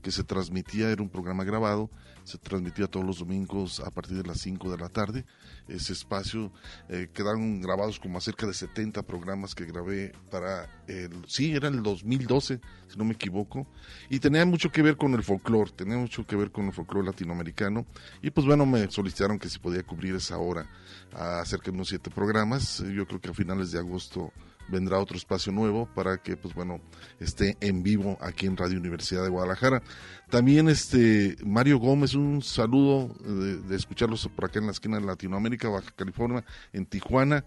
[0.02, 1.90] que se transmitía, era un programa grabado,
[2.26, 5.24] se transmitía todos los domingos a partir de las 5 de la tarde.
[5.68, 6.52] Ese espacio
[6.88, 11.84] eh, quedaron grabados como cerca de 70 programas que grabé para el, sí, era el
[11.84, 13.68] 2012, si no me equivoco,
[14.10, 17.06] y tenía mucho que ver con el folclore, tenía mucho que ver con el folclore
[17.06, 17.86] latinoamericano,
[18.20, 20.68] y pues bueno, me solicitaron que si podía cubrir esa hora
[21.12, 24.32] a cerca de unos siete programas, yo creo que a finales de agosto
[24.68, 26.80] vendrá otro espacio nuevo para que, pues bueno,
[27.20, 29.82] esté en vivo aquí en Radio Universidad de Guadalajara.
[30.30, 35.06] También este Mario Gómez, un saludo de, de escucharlos por acá en la esquina de
[35.06, 37.44] Latinoamérica, Baja California, en Tijuana.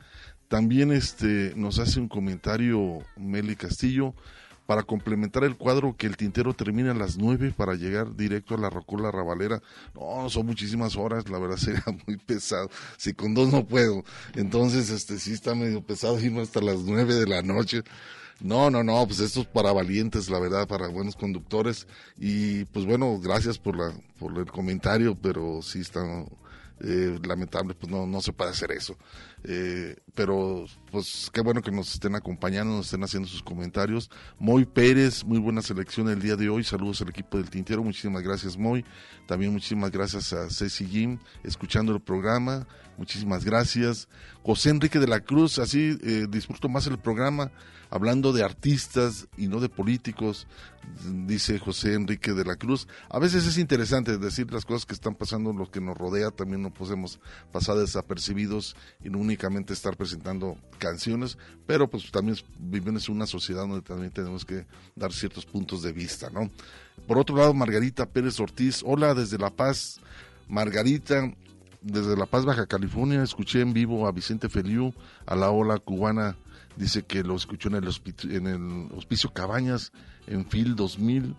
[0.48, 4.16] También este nos hace un comentario Meli Castillo
[4.70, 8.60] para complementar el cuadro que el tintero termina a las nueve para llegar directo a
[8.60, 9.64] la Rocola Ravalera.
[9.96, 12.70] No, son muchísimas horas, la verdad sería muy pesado.
[12.96, 14.04] Si con dos no puedo,
[14.36, 17.82] entonces este sí está medio pesado irme hasta las nueve de la noche.
[18.42, 21.88] No, no, no, pues esto es para valientes, la verdad, para buenos conductores.
[22.20, 26.00] Y pues bueno, gracias por la por el comentario, pero sí está
[26.82, 28.96] eh, lamentable, pues no, no se puede hacer eso.
[29.44, 34.10] Eh, pero pues qué bueno que nos estén acompañando, nos estén haciendo sus comentarios.
[34.38, 36.64] Moy Pérez, muy buena selección el día de hoy.
[36.64, 38.84] Saludos al equipo del Tintero, muchísimas gracias Moy.
[39.28, 42.68] También muchísimas gracias a Ceci Jim, escuchando el programa.
[42.98, 44.10] Muchísimas gracias.
[44.44, 47.52] José Enrique de la Cruz, así eh, disfruto más el programa
[47.90, 50.48] hablando de artistas y no de políticos,
[51.26, 52.88] dice José Enrique de la Cruz.
[53.10, 56.62] A veces es interesante decir las cosas que están pasando, lo que nos rodea, también
[56.62, 57.20] no podemos
[57.52, 63.62] pasar desapercibidos y no únicamente estar presentando canciones, pero pues también vivimos en una sociedad
[63.62, 64.66] donde también tenemos que
[64.96, 66.50] dar ciertos puntos de vista, ¿no?
[67.08, 70.00] Por otro lado, Margarita Pérez Ortiz, hola desde La Paz.
[70.48, 71.32] Margarita,
[71.82, 74.94] desde La Paz, Baja California, escuché en vivo a Vicente Feliu,
[75.26, 76.36] a la ola cubana
[76.80, 79.92] dice que lo escuchó en el, hospicio, en el hospicio Cabañas
[80.28, 81.36] en FIL 2000.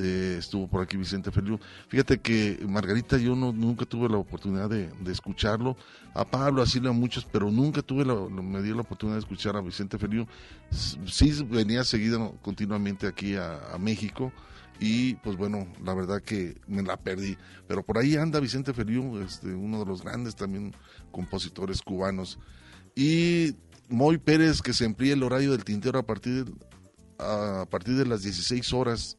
[0.00, 1.58] Eh, estuvo por aquí Vicente Feliu.
[1.88, 5.76] Fíjate que Margarita, yo no, nunca tuve la oportunidad de, escucharlo.
[6.14, 9.56] A Pablo, así a muchos, pero nunca tuve la, me dio la oportunidad de escuchar
[9.56, 10.26] a Vicente Feliu.
[10.70, 14.32] Sí venía seguido continuamente aquí a, México
[14.80, 17.36] y pues bueno, la verdad que me la perdí.
[17.66, 20.74] Pero por ahí anda Vicente Feliu, este, uno de los grandes también
[21.10, 22.38] compositores cubanos.
[22.94, 23.52] Y
[23.88, 26.52] Moy Pérez que se emplee el horario del tintero a partir de,
[27.18, 29.16] a partir de las 16 horas.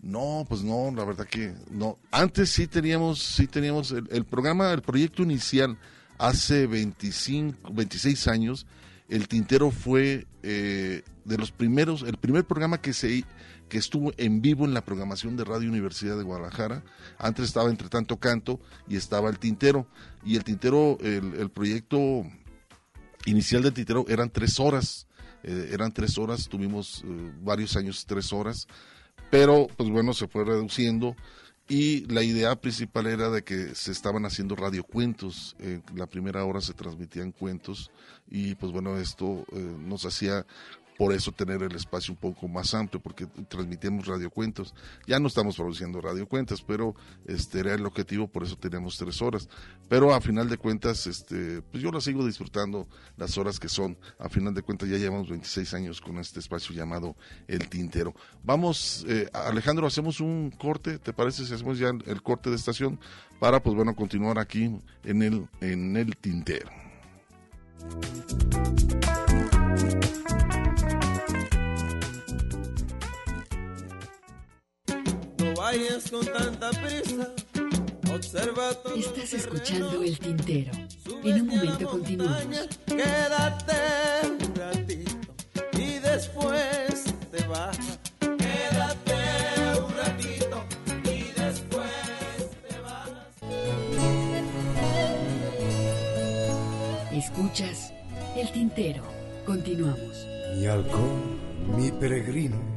[0.00, 1.98] No, pues no, la verdad que no.
[2.10, 5.78] Antes sí teníamos, sí teníamos el, programa, el proyecto inicial
[6.18, 8.66] hace 25, 26 años.
[9.08, 13.24] El tintero fue eh, de los primeros, el primer programa que se
[13.68, 16.82] que estuvo en vivo en la programación de Radio Universidad de Guadalajara.
[17.16, 19.86] Antes estaba Entre Tanto Canto y estaba el Tintero.
[20.26, 22.26] Y el Tintero, el, el proyecto
[23.26, 25.06] inicial del tintero eran tres horas,
[25.42, 28.66] eh, eran tres horas, tuvimos eh, varios años tres horas,
[29.30, 31.16] pero pues bueno, se fue reduciendo
[31.68, 36.60] y la idea principal era de que se estaban haciendo radiocuentos, eh, la primera hora
[36.60, 37.90] se transmitían cuentos
[38.28, 40.46] y pues bueno, esto nos hacía
[41.02, 44.72] por eso tener el espacio un poco más amplio, porque transmitimos radiocuentos.
[45.04, 46.94] Ya no estamos produciendo radiocuentas, pero
[47.26, 49.48] este era el objetivo, por eso tenemos tres horas.
[49.88, 52.86] Pero a final de cuentas, este, pues yo la sigo disfrutando
[53.16, 53.98] las horas que son.
[54.20, 57.16] A final de cuentas ya llevamos 26 años con este espacio llamado
[57.48, 58.14] El Tintero.
[58.44, 63.00] Vamos, eh, Alejandro, hacemos un corte, ¿te parece si hacemos ya el corte de estación
[63.40, 64.70] para, pues bueno, continuar aquí
[65.02, 66.70] en el, en el Tintero?
[76.10, 77.28] Con tanta prisa.
[78.12, 80.72] Observa todo Estás escuchando el tintero.
[81.22, 82.68] En un momento continuamos.
[82.84, 83.72] Quédate
[84.26, 85.34] un ratito
[85.78, 87.78] y después te vas.
[88.18, 90.64] Quédate un ratito
[91.04, 93.10] y después te vas.
[97.12, 97.92] Escuchas
[98.34, 99.04] el tintero.
[99.46, 100.26] Continuamos.
[100.56, 101.38] Mi halcón,
[101.76, 102.71] mi peregrino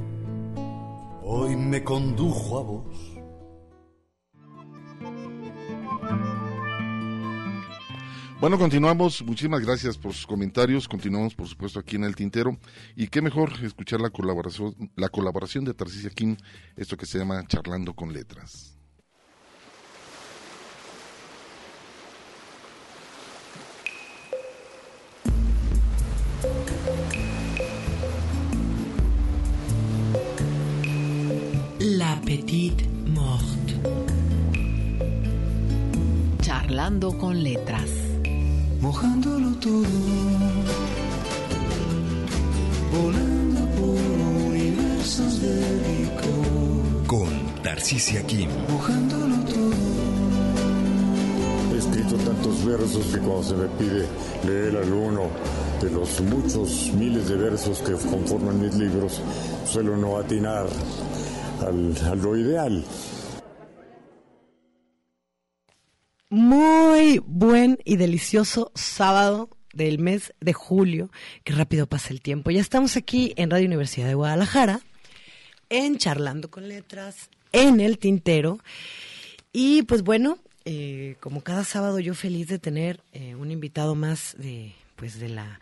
[1.26, 3.15] hoy me condujo a vos.
[8.39, 9.23] Bueno, continuamos.
[9.23, 10.88] Muchísimas gracias por sus comentarios.
[10.88, 12.57] Continuamos, por supuesto, aquí en el Tintero.
[12.95, 16.36] Y qué mejor escuchar la colaboración, la colaboración de Tarcisia King,
[16.76, 18.74] esto que se llama Charlando con Letras.
[32.16, 33.74] La Petite Morte.
[36.41, 37.89] Charlando con letras.
[38.80, 39.84] Mojándolo todo.
[42.93, 43.99] Volando por
[44.47, 45.55] universos de
[45.88, 47.07] licor.
[47.07, 48.49] Con Tarcisia Kim.
[48.70, 49.76] Mojándolo todo.
[51.74, 54.07] He escrito tantos versos que cuando se me pide
[54.45, 55.24] leer alguno
[55.82, 59.22] de los muchos miles de versos que conforman mis libros,
[59.66, 60.68] suelo no atinar
[61.62, 62.84] al, lo ideal.
[66.30, 71.12] Muy buen y delicioso sábado del mes de julio.
[71.43, 72.51] Qué rápido pasa el tiempo.
[72.51, 74.82] Ya estamos aquí en Radio Universidad de Guadalajara,
[75.70, 78.60] en Charlando con Letras, en el Tintero.
[79.53, 84.36] Y pues bueno, eh, como cada sábado yo feliz de tener eh, un invitado más
[84.38, 85.60] de pues de la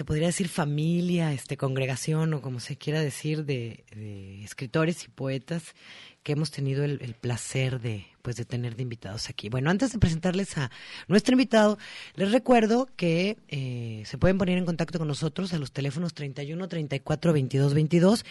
[0.00, 5.08] se podría decir familia, este congregación o como se quiera decir de, de escritores y
[5.08, 5.74] poetas
[6.22, 9.48] que hemos tenido el, placer de pues de tener de invitados aquí.
[9.48, 10.70] Bueno, antes de presentarles a
[11.08, 11.78] nuestro invitado,
[12.14, 16.68] les recuerdo que eh, se pueden poner en contacto con nosotros a los teléfonos 31
[16.68, 18.24] 34 22 22,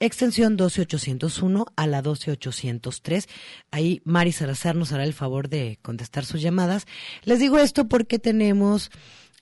[0.00, 3.28] extensión 12801 a la 12803.
[3.70, 6.86] Ahí Mari Salazar nos hará el favor de contestar sus llamadas.
[7.22, 8.90] Les digo esto porque tenemos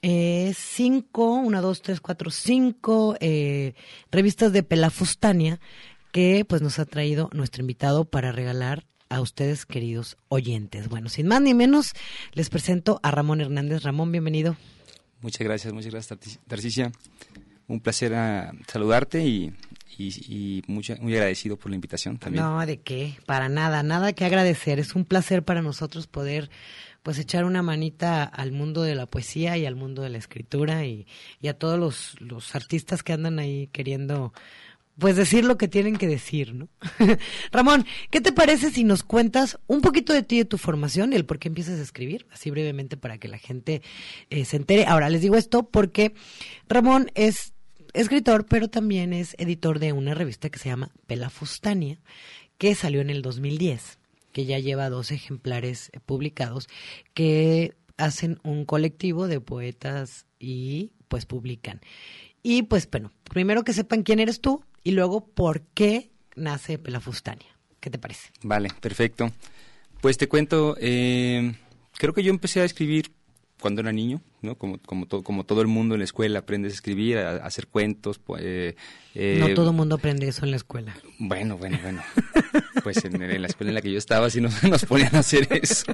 [0.03, 3.75] eh, cinco, una, dos, tres, cuatro, cinco eh,
[4.11, 5.61] revistas de Pelafustania
[6.13, 10.89] que pues nos ha traído nuestro invitado para regalar a ustedes, queridos oyentes.
[10.89, 11.93] Bueno, sin más ni menos,
[12.33, 13.83] les presento a Ramón Hernández.
[13.83, 14.57] Ramón, bienvenido.
[15.21, 16.93] Muchas gracias, muchas gracias, Tarcicia.
[17.69, 19.53] Un placer ah, saludarte y,
[20.67, 22.43] muy agradecido por la invitación también.
[22.43, 24.79] No, de qué, para nada, nada que agradecer.
[24.79, 26.51] Es un placer para nosotros poder
[27.03, 30.85] pues echar una manita al mundo de la poesía y al mundo de la escritura
[30.87, 31.07] y,
[31.41, 34.33] y a todos los, los artistas que andan ahí queriendo
[34.99, 36.69] pues decir lo que tienen que decir, ¿no?
[37.53, 41.17] Ramón, ¿qué te parece si nos cuentas un poquito de ti, de tu formación y
[41.17, 42.27] el por qué empiezas a escribir?
[42.31, 43.83] Así brevemente para que la gente
[44.31, 44.85] eh, se entere.
[44.87, 46.13] Ahora, les digo esto porque
[46.69, 47.55] Ramón es
[47.95, 52.01] escritor, pero también es editor de una revista que se llama Pelafustania,
[52.59, 53.99] que salió en el 2010,
[54.33, 56.69] que ya lleva dos ejemplares eh, publicados,
[57.15, 61.81] que hacen un colectivo de poetas y pues publican.
[62.43, 67.49] Y pues bueno, primero que sepan quién eres tú, y luego por qué nace Pelafustania.
[67.81, 68.31] ¿Qué te parece?
[68.43, 69.33] Vale, perfecto.
[70.01, 71.55] Pues te cuento, eh,
[71.97, 73.13] creo que yo empecé a escribir
[73.63, 74.59] cuando era niño, ¿no?
[74.59, 78.21] Como, como, como todo el mundo en la escuela aprendes a escribir, a, hacer cuentos.
[78.41, 78.75] Eh,
[79.15, 80.97] eh, no todo el mundo aprende eso en la escuela.
[81.19, 82.03] Bueno, bueno, bueno.
[82.83, 85.47] pues en, la escuela en la que yo estaba sí nos, nos ponían a hacer
[85.51, 85.93] eso.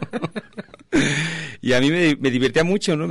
[1.60, 3.06] y a mí me, divertía mucho, ¿no?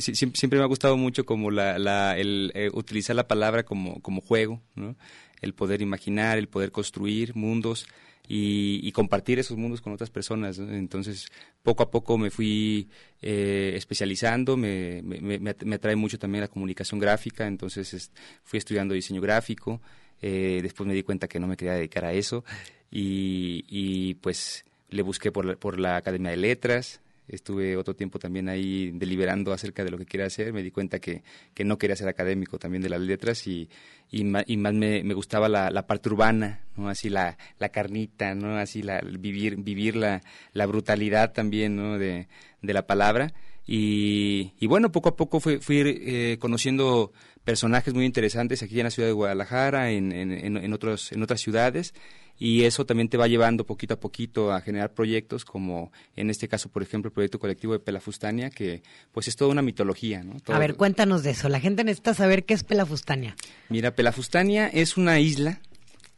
[0.00, 4.22] siempre, me ha gustado mucho como la, la el eh, utilizar la palabra como, como
[4.22, 4.96] juego, ¿no?
[5.42, 7.86] El poder imaginar, el poder construir mundos
[8.32, 10.58] y, compartir esos mundos con otras personas.
[10.60, 11.26] Entonces,
[11.64, 12.88] poco a poco me fui
[13.22, 18.12] eh, especializando, me, me, atrae mucho también la comunicación gráfica, entonces
[18.44, 19.80] fui estudiando diseño gráfico,
[20.22, 22.44] eh, después me di cuenta que no me quería dedicar a eso
[22.88, 27.00] y, y pues le busqué por por la Academia de Letras,
[27.30, 30.98] estuve otro tiempo también ahí deliberando acerca de lo que quería hacer, me di cuenta
[30.98, 31.22] que,
[31.54, 33.68] que no quería ser académico también de las letras y,
[34.10, 36.88] y, más, y más me, gustaba la, la, parte urbana, ¿no?
[36.88, 38.56] Así la, la carnita, ¿no?
[38.56, 40.22] Así la, vivir, vivir la,
[40.52, 41.98] la brutalidad también, ¿no?
[41.98, 42.28] De,
[42.62, 43.32] de la palabra.
[43.66, 47.12] Y, y, bueno, poco a poco fui, fui eh, conociendo
[47.44, 51.40] personajes muy interesantes aquí en la ciudad de Guadalajara, en, en, en, otros, en otras
[51.40, 51.94] ciudades,
[52.40, 56.48] y eso también te va llevando poquito a poquito a generar proyectos como en este
[56.48, 58.82] caso, por ejemplo, el proyecto colectivo de Pelafustania, que
[59.12, 60.24] pues es toda una mitología.
[60.24, 60.36] ¿no?
[60.46, 61.50] A ver, cuéntanos de eso.
[61.50, 63.36] La gente necesita saber qué es Pelafustania.
[63.68, 65.60] Mira, Pelafustania es una isla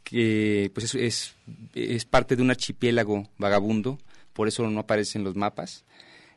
[0.05, 1.35] que pues es,
[1.75, 3.99] es, parte de un archipiélago vagabundo,
[4.31, 5.83] por eso no aparece en los mapas,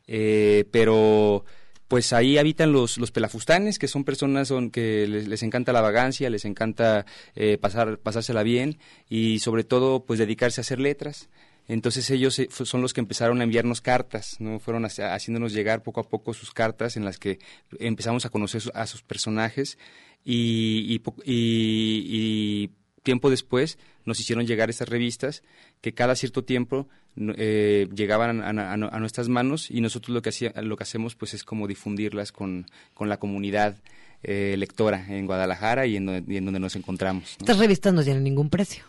[0.08, 1.44] eh, pero
[1.88, 6.30] pues ahí habitan los, los pelafustanes, que son personas son, que les, encanta la vagancia,
[6.30, 8.78] les encanta eh, pasar, pasársela bien
[9.08, 11.28] y sobre todo pues dedicarse a hacer letras.
[11.68, 14.60] Entonces ellos eh, son los que empezaron a enviarnos cartas, ¿no?
[14.60, 17.38] Fueron haciéndonos llegar poco a poco sus cartas en las que
[17.78, 19.78] empezamos a conocer a sus personajes
[20.24, 22.70] y, y
[23.06, 25.44] tiempo después nos hicieron llegar estas revistas
[25.80, 30.76] que cada cierto tiempo eh, llegaban a, nuestras manos y nosotros lo que, hacía, lo
[30.76, 33.76] que hacemos pues es como difundirlas con, con la comunidad
[34.24, 37.36] eh, lectora en Guadalajara y en, donde nos encontramos.
[37.38, 38.82] Estas revistas no tienen ningún precio.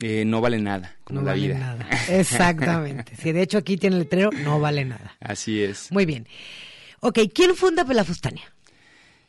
[0.00, 1.58] Eh, no vale nada, como no la vale vida.
[1.58, 1.88] Nada.
[2.08, 3.14] Exactamente.
[3.14, 5.16] si de hecho aquí tiene el letrero, no vale nada.
[5.20, 5.92] Así es.
[5.92, 6.26] Muy bien.
[7.00, 8.42] Ok, ¿quién funda Pelafustania?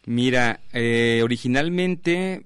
[0.07, 0.61] Mira,
[1.23, 2.45] originalmente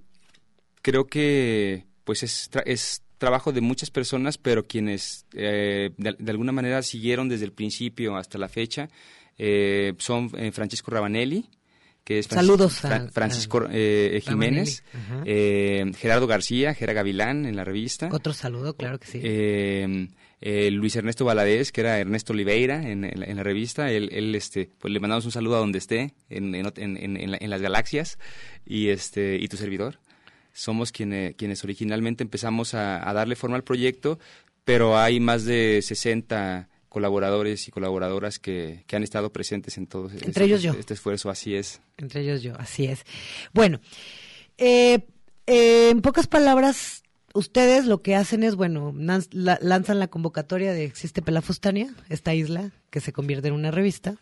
[0.90, 6.82] creo que pues es, es trabajo de muchas personas, pero quienes eh, de, alguna manera
[6.82, 8.90] siguieron desde el principio hasta la fecha
[9.38, 11.48] eh, son eh, Francisco Rabanelli,
[12.04, 12.82] que es Saludos
[13.12, 14.84] Francisco Jiménez,
[15.24, 18.10] Gerardo García, Gera Gavilán en la revista.
[18.12, 20.72] Otro saludo, claro que sí.
[20.72, 23.02] Luis Ernesto Valadez, que era Ernesto Oliveira en,
[23.36, 26.98] la revista, él, él, este, pues le mandamos un saludo a donde esté, en, en,
[26.98, 28.18] en las galaxias,
[28.66, 30.00] y este, y tu servidor
[30.60, 34.20] somos quienes, quienes originalmente empezamos a, darle forma al proyecto,
[34.66, 40.10] pero hay más de 60 colaboradores y colaboradoras que, que han estado presentes en todo
[40.10, 40.74] Entre este, ellos yo.
[40.74, 41.80] este esfuerzo, así es.
[41.98, 43.06] Entre ellos yo, así es.
[43.54, 43.80] Bueno,
[44.58, 45.08] eh,
[45.48, 47.04] eh, en pocas palabras,
[47.34, 48.94] ustedes lo que hacen es, bueno,
[49.32, 54.18] lanzan la convocatoria de Existe Pelafustania, esta isla que se convierte en una revista.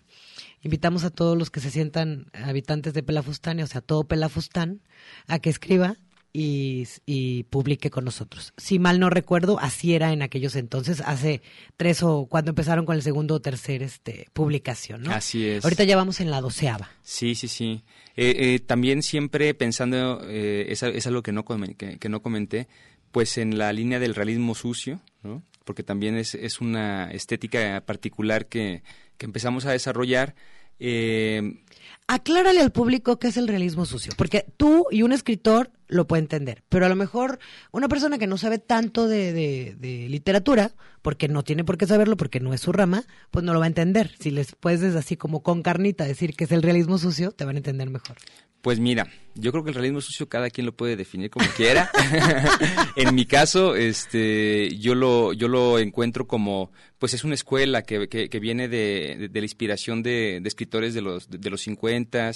[0.62, 4.82] Invitamos a todos los que se sientan habitantes de Pelafustania, o sea, todo Pelafustán,
[5.28, 5.98] a que escriba
[6.34, 8.54] y, y publique con nosotros.
[8.58, 11.42] Si mal no recuerdo, así era en aquellos entonces, hace
[11.78, 15.12] tres o cuando empezaron con el segundo o tercer este, publicación, ¿no?
[15.12, 15.64] Así es.
[15.64, 16.90] Ahorita ya vamos en la doceava.
[17.02, 17.84] Sí, sí, sí.
[18.16, 22.68] Eh, eh, también siempre pensando, eh, es, es algo que no, que no comenté,
[23.12, 25.44] pues en la línea del realismo sucio, ¿no?
[25.68, 28.82] porque también es, es una estética particular que,
[29.18, 30.34] que empezamos a desarrollar.
[30.80, 31.62] Eh,
[32.08, 36.22] Aclárale al público qué es el realismo sucio, porque tú y un escritor lo puede
[36.22, 37.40] entender, pero a lo mejor
[37.72, 40.72] una persona que no sabe tanto de, de- literatura,
[41.02, 43.66] porque no tiene por qué saberlo, porque no es su rama, pues no lo va
[43.66, 44.12] a entender.
[44.20, 47.56] Si les puedes así como con carnita decir que es el realismo sucio, te van
[47.56, 48.18] a entender mejor.
[48.62, 51.90] Pues mira, yo creo que el realismo sucio cada quien lo puede definir como quiera.
[52.96, 58.10] en mi caso, este, yo lo, yo lo encuentro como, pues es una escuela que,
[58.10, 62.32] que, viene de, de- la inspiración de, de escritores de los, de, los 50,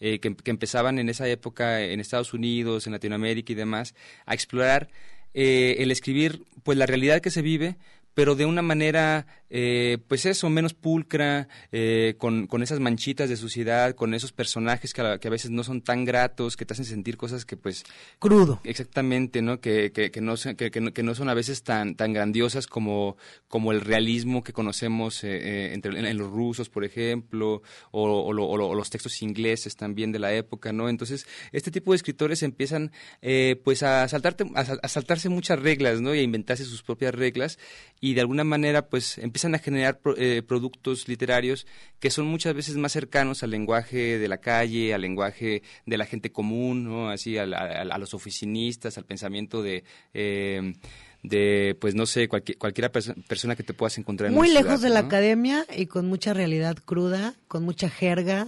[0.00, 3.94] eh, que, que empezaban en esa época en Estados Unidos, en Latinoamérica y demás,
[4.26, 4.88] a explorar
[5.34, 7.76] eh, el escribir, pues la realidad que se vive,
[8.16, 13.36] pero de una manera, eh, pues eso, menos pulcra, eh, con, con esas manchitas de
[13.36, 16.72] suciedad, con esos personajes que a, que a veces no son tan gratos, que te
[16.72, 17.84] hacen sentir cosas que pues...
[18.18, 18.58] Crudo.
[18.64, 19.60] Exactamente, ¿no?
[19.60, 22.14] Que, que, que, no, son- que, que no, que no son a veces tan, tan
[22.14, 27.60] grandiosas como, como el realismo que conocemos eh, entre, en, en los rusos, por ejemplo,
[27.90, 30.88] o, o lo- o lo- o los textos ingleses también de la época, ¿no?
[30.88, 36.00] Entonces, este tipo de escritores empiezan eh, pues a, saltarte, a, a saltarse muchas reglas,
[36.00, 36.14] ¿no?
[36.14, 37.58] Y a inventarse sus propias reglas
[38.00, 41.66] y de alguna manera pues empiezan a generar pro- eh, productos literarios
[41.98, 46.04] que son muchas veces más cercanos al lenguaje de la calle, al lenguaje de la
[46.06, 47.08] gente común, ¿no?
[47.10, 49.84] Así a, a- a los oficinistas, al pensamiento de...
[50.14, 50.74] eh,
[51.22, 54.78] de, pues no sé, cualquier, cualquiera perso- persona que te puedas encontrar en Muy lejos
[54.78, 58.46] ciudad, de la academia y con mucha realidad cruda, con mucha jerga.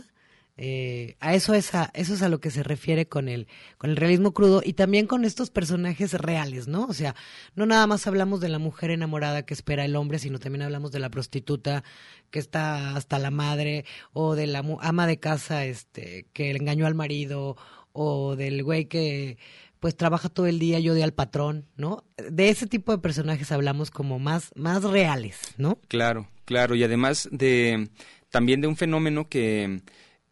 [0.61, 3.47] Eh, a eso es a eso es a lo que se refiere con el
[3.79, 6.87] con el realismo crudo y también con estos personajes reales, ¿no?
[6.87, 7.15] O sea,
[7.55, 10.91] no nada más hablamos de la mujer enamorada que espera el hombre, sino también hablamos
[10.91, 11.85] de la prostituta
[12.33, 16.97] que está hasta la madre o de la ama de casa este que engañó al
[16.97, 17.57] marido
[17.93, 19.39] o del güey que
[19.79, 22.03] pues trabaja todo el día y odia al patrón, ¿no?
[22.17, 25.79] De ese tipo de personajes hablamos como más más reales, ¿no?
[25.87, 27.89] Claro, claro, y además de
[28.31, 29.83] también de un fenómeno que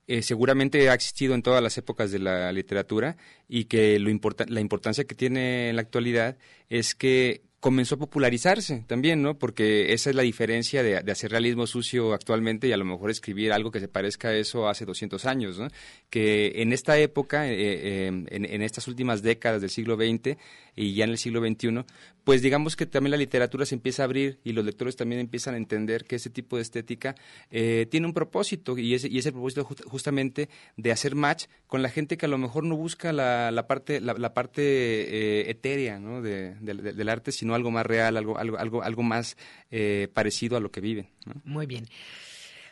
[0.07, 3.17] eh, seguramente ha existido en todas las épocas de la literatura
[3.49, 6.37] y que lo importa- la importancia que tiene en la actualidad
[6.69, 9.41] es que comenzó a popularizarse también, ¿no?
[9.41, 13.53] Porque esa es la diferencia de, hacer realismo sucio actualmente y a lo mejor escribir
[13.53, 15.67] algo que se parezca a eso hace 200 años, ¿no?
[16.09, 20.37] Que en esta época, eh, eh, en, estas últimas décadas del siglo XX
[20.77, 21.85] y ya en el siglo XXI,
[22.23, 25.55] pues digamos que también la literatura se empieza a abrir y los lectores también empiezan
[25.55, 27.17] a entender que ese tipo de estética
[27.51, 31.89] eh, tiene un propósito y ese, y propósito ju- justamente de hacer match con la
[31.89, 37.33] gente que a lo mejor no busca la, parte, la, parte eh, etérea del arte,
[37.33, 39.37] sino algo más real, algo, algo, algo, algo más
[39.71, 41.09] eh, parecido a lo que viven.
[41.25, 41.35] ¿no?
[41.45, 41.89] Muy bien.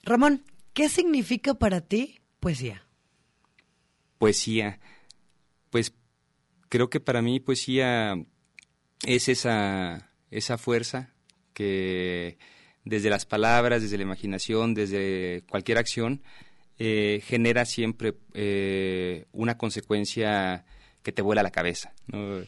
[0.05, 2.85] Ramón, ¿qué significa para ti poesía?
[4.25, 4.81] poesía.
[5.69, 5.93] Pues
[6.71, 8.15] creo que para mí poesía
[9.05, 11.13] es esa, esa fuerza
[11.53, 12.39] que
[12.85, 16.23] desde las palabras, desde la imaginación, desde cualquier acción,
[16.79, 20.65] eh, genera siempre eh, una consecuencia
[21.03, 21.93] que te vuela la cabeza.
[22.07, 22.41] ¿no?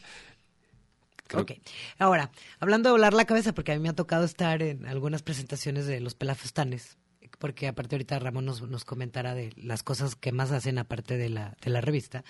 [1.27, 1.51] Creo- Ok.
[1.99, 5.21] Ahora, hablando de volar la cabeza, porque a mí me ha tocado estar en algunas
[5.23, 6.97] presentaciones de los pelafustanes,
[7.39, 11.29] porque aparte ahorita Ramón nos, nos comentará de las cosas que más hacen aparte de
[11.29, 12.23] la, de la revista,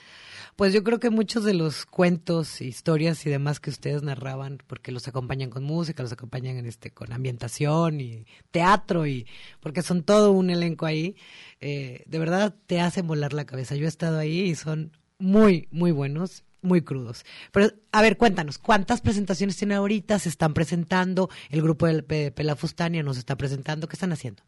[0.56, 4.91] pues yo creo que muchos de los cuentos, historias y demás que ustedes narraban, porque
[4.91, 9.28] los acompañan con música, los acompañan en este, con ambientación y teatro, y
[9.62, 11.16] porque son todo un elenco ahí,
[11.62, 13.76] eh, de verdad te hacen volar la cabeza.
[13.76, 17.26] Yo he estado ahí y son muy, muy buenos muy crudos.
[17.51, 20.20] Pero, a ver, cuéntanos, ¿cuántas presentaciones tiene ahorita?
[20.20, 21.30] ¿Se están presentando?
[21.49, 23.88] ¿El grupo de Pe- Pelafustania nos está presentando?
[23.88, 24.43] ¿Qué están haciendo?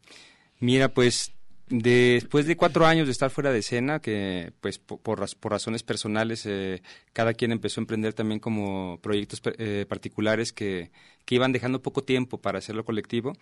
[0.60, 1.32] Mira, pues
[1.70, 5.82] después de cuatro años de estar fuera de escena, que pues po- por, por razones
[5.82, 10.90] personales eh, cada quien empezó a emprender también como proyectos eh, particulares que,
[11.24, 13.32] que iban dejando poco tiempo para hacerlo colectivo.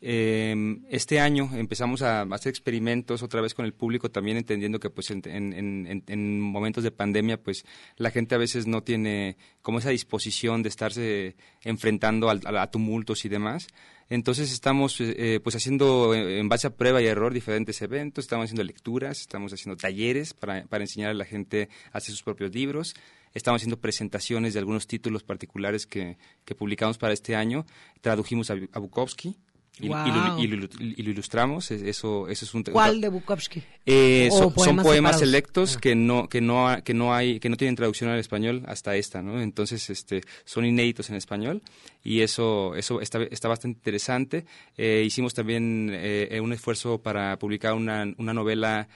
[0.00, 0.54] eh,
[0.90, 5.10] este año empezamos a hacer experimentos otra vez con el público, también entendiendo que pues
[5.10, 7.64] en, en- en- en momentos de pandemia pues
[7.96, 13.28] la gente a veces no tiene como esa disposición de estarse enfrentando a tumultos y
[13.28, 13.66] demás.
[14.10, 18.24] Entonces estamos eh, eh, pues haciendo eh, en base a prueba y error diferentes eventos,
[18.24, 22.22] estamos haciendo lecturas, estamos haciendo talleres para, para enseñar a la gente a hacer sus
[22.22, 22.94] propios libros,
[23.34, 27.66] estamos haciendo presentaciones de algunos títulos particulares que, que publicamos para este año,
[28.00, 29.36] tradujimos a, a Bukowski,
[29.80, 32.62] y, y lo, y lo- y lo ilustramos, es- eso, eso es un...
[32.64, 33.62] ¿Cuál de Bukowski?
[33.86, 35.20] Eh, ¿O son, son poemas poemas separados?
[35.20, 35.80] selectos Ah.
[35.80, 38.96] que no que no ha- que no hay que no tienen traducción al español hasta
[38.96, 39.40] esta, ¿no?
[39.40, 41.62] Entonces, este son inéditos en español
[42.04, 44.44] y eso eso está, está bastante interesante.
[44.76, 48.88] Eh, hicimos también eh, un esfuerzo para publicar una, una novela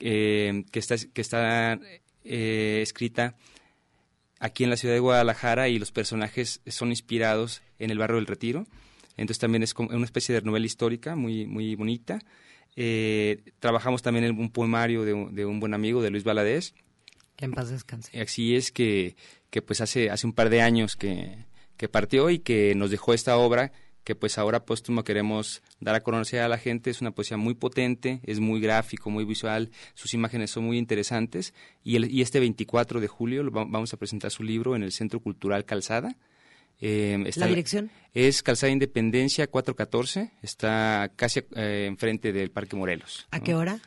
[0.00, 1.78] eh, que está que está
[2.24, 3.34] eh, escrita
[4.40, 8.26] aquí en la ciudad de Guadalajara y los personajes son inspirados en el barrio del
[8.26, 8.66] Retiro.
[9.16, 12.20] Entonces también es como una especie de novela histórica muy, muy bonita.
[12.76, 16.74] Eh, trabajamos también en un poemario de, un- de un buen amigo, de Luis Valadez.
[17.36, 18.20] Que en paz descanse.
[18.20, 19.16] Así es que,
[19.50, 21.36] que pues hace, hace un par de años que,
[21.76, 23.72] que partió y que nos dejó esta obra
[24.04, 26.90] que pues ahora póstumo queremos dar a conocer a la gente.
[26.90, 31.54] Es una poesía muy potente, es muy gráfico, muy visual, sus imágenes son muy interesantes.
[31.82, 35.20] Y, el, y este 24 de julio vamos a presentar su libro en el Centro
[35.20, 36.16] Cultural Calzada.
[36.80, 37.90] Eh, está ¿La dirección?
[38.12, 43.26] Es Calzada Independencia 414, está casi eh, enfrente del Parque Morelos.
[43.30, 43.44] ¿A ¿no?
[43.44, 43.80] qué hora?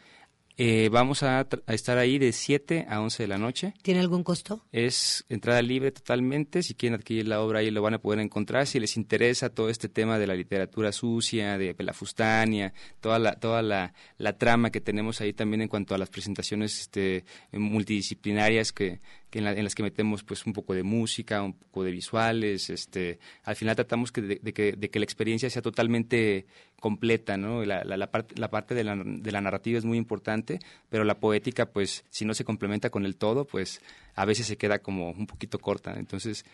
[0.60, 3.74] Eh, vamos a, estar ahí de 7 a 11 de la noche.
[3.84, 4.66] ¿Tiene algún costo?
[4.72, 6.64] Es entrada libre totalmente.
[6.64, 8.66] Si quieren adquirir la obra, ahí lo van a poder encontrar.
[8.66, 13.62] Si les interesa todo este tema de la literatura sucia, de Pelafustania, toda la, toda
[13.62, 19.00] la, la trama que tenemos ahí también en cuanto a las presentaciones este, multidisciplinarias que,
[19.32, 22.70] en, la- en las que metemos pues un poco de música, un poco de visuales.
[22.70, 26.46] Este, al final tratamos que de, que, de que la experiencia sea totalmente
[26.80, 27.64] completa, ¿no?
[27.66, 30.60] La, la, parte, la parte de la, de la narrativa es muy importante,
[30.90, 33.82] pero la poética, pues, si no se complementa con el todo, pues,
[34.16, 35.94] a veces se queda como un poquito corta.
[35.98, 36.46] Entonces,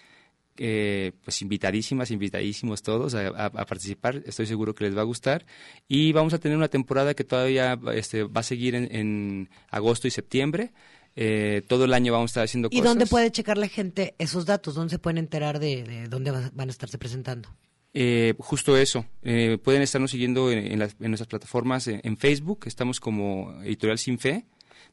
[0.57, 4.21] eh, pues, invitadísimas, invitadísimos todos a, a- a participar.
[4.25, 5.45] Estoy seguro que les va a gustar.
[5.87, 10.07] Y vamos a tener una temporada que todavía este, va a seguir en, en agosto
[10.07, 10.71] y septiembre.
[11.15, 12.85] Eh, todo el año vamos a estar haciendo ¿Y cosas.
[12.85, 14.75] dónde puede checar la gente esos datos?
[14.75, 17.49] ¿Dónde se pueden enterar de, de dónde va- van a estarse presentando?
[17.93, 19.05] Eh, justo eso.
[19.21, 22.61] Eh, pueden estarnos siguiendo en, en las- en nuestras plataformas en, en Facebook.
[22.65, 24.45] Estamos como Editorial Sin Fe.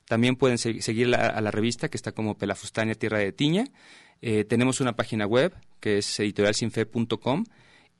[0.04, 3.64] También pueden se- seguir la- a la revista que está como Pelafustania Tierra de Tiña.
[4.20, 7.44] Tenemos una página web que es editorialsinfe.com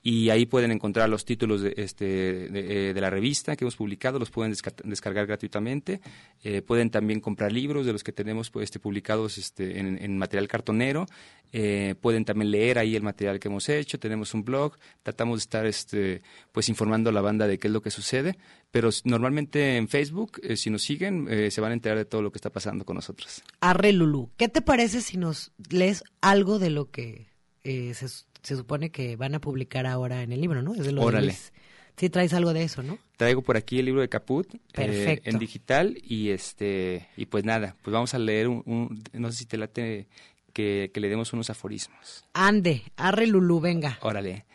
[0.03, 4.19] y ahí pueden encontrar los títulos de, este, de, eh, la revista que hemos publicado,
[4.19, 6.01] los pueden desca- descargar gratuitamente.
[6.43, 10.49] Eh, pueden también comprar libros de los que tenemos pues, este, publicados este, en, material
[10.49, 11.05] cartonero.
[11.53, 13.99] Eh, pueden también leer ahí el material que hemos hecho.
[13.99, 14.79] Tenemos un blog.
[15.03, 18.39] Tratamos de estar este, pues, informando a la banda de qué es lo que sucede.
[18.71, 22.33] Pero normalmente en Facebook, eh, si nos siguen, se van a enterar de todo lo
[22.33, 23.43] que está pasando con nosotros.
[23.61, 27.27] Arre Lulú, ¿qué te parece si nos lees algo de lo que
[27.63, 28.07] se,
[28.43, 30.75] se supone que van a publicar ahora en el libro, ¿no?
[30.75, 31.27] Es de lo de Órale.
[31.29, 31.53] Luis.
[31.97, 32.99] Sí, traes algo de eso, ¿no?
[33.19, 37.77] Traigo por aquí el libro de Caput eh, en digital y este y pues nada,
[37.83, 40.09] pues vamos a leer un, un- no sé si te late
[40.55, 42.25] que, que le demos unos aforismos.
[42.33, 43.99] Ande, arre Lulú, venga.
[44.01, 44.47] Órale.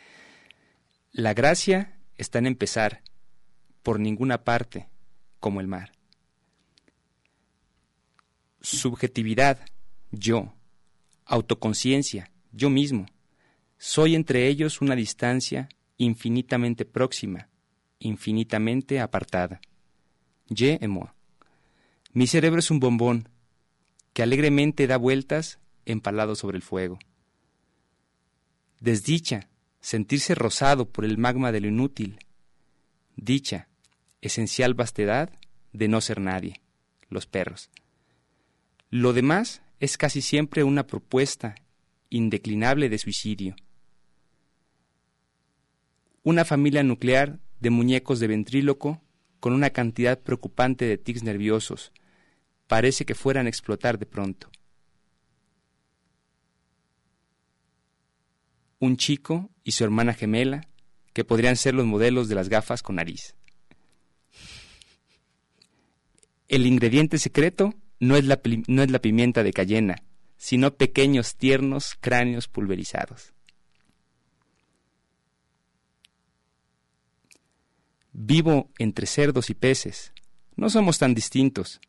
[1.12, 3.02] La gracia está en empezar
[3.84, 4.88] por ninguna parte
[5.38, 5.92] como el mar.
[8.60, 9.60] Subjetividad,
[10.10, 10.52] yo.
[11.24, 13.06] Autoconciencia, yo mismo.
[13.78, 17.48] Soy entre ellos una distancia infinitamente próxima,
[17.98, 19.60] infinitamente apartada.
[20.48, 21.10] Je et moi.
[22.12, 23.28] Mi cerebro es un bombón
[24.12, 26.98] que alegremente da vueltas empalado sobre el fuego.
[28.80, 29.48] Desdicha,
[29.80, 32.18] sentirse rozado por el magma de lo inútil.
[33.16, 33.68] Dicha,
[34.20, 35.30] esencial vastedad
[35.72, 36.60] de no ser nadie,
[37.08, 37.70] los perros.
[38.90, 41.54] Lo demás es casi siempre una propuesta
[42.08, 43.56] indeclinable de suicidio.
[46.26, 49.00] Una familia nuclear de muñecos de ventríloco
[49.38, 51.92] con una cantidad preocupante de tics nerviosos.
[52.66, 54.50] Parece que fueran a explotar de pronto.
[58.80, 60.66] Un chico y su hermana gemela,
[61.12, 63.36] que podrían ser los modelos de las gafas con nariz.
[66.48, 70.02] El ingrediente secreto no es la, no es la pimienta de cayena,
[70.36, 73.35] sino pequeños tiernos cráneos pulverizados.
[78.18, 80.14] Vivo entre cerdos y peces.
[80.54, 81.82] No somos tan distintos.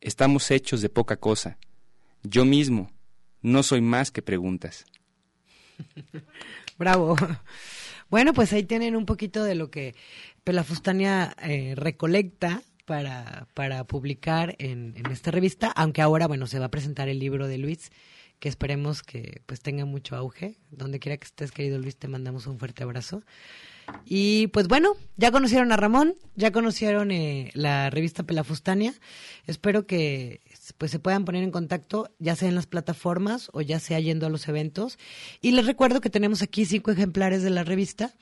[0.00, 1.58] Estamos hechos de poca cosa.
[2.22, 2.90] Yo mismo
[3.42, 4.86] no soy más que preguntas.
[6.78, 7.16] Bravo.
[8.08, 9.94] Bueno, pues ahí tienen un poquito de lo que
[10.42, 16.64] Pelafustania eh, recolecta para, para publicar en, en esta revista, aunque ahora, bueno, se va
[16.64, 17.92] a presentar el libro de Luis,
[18.38, 20.56] que esperemos que pues tenga mucho auge.
[20.70, 23.22] Donde quiera que estés, querido Luis, te mandamos un fuerte abrazo.
[24.04, 28.94] Y pues bueno, ya conocieron a Ramón, ya conocieron eh, la revista Pelafustania.
[29.46, 30.40] Espero que
[30.78, 34.26] pues se puedan poner en contacto, ya sea en las plataformas o ya sea yendo
[34.26, 34.98] a los eventos.
[35.40, 38.14] Y les recuerdo que tenemos aquí cinco ejemplares de la revista,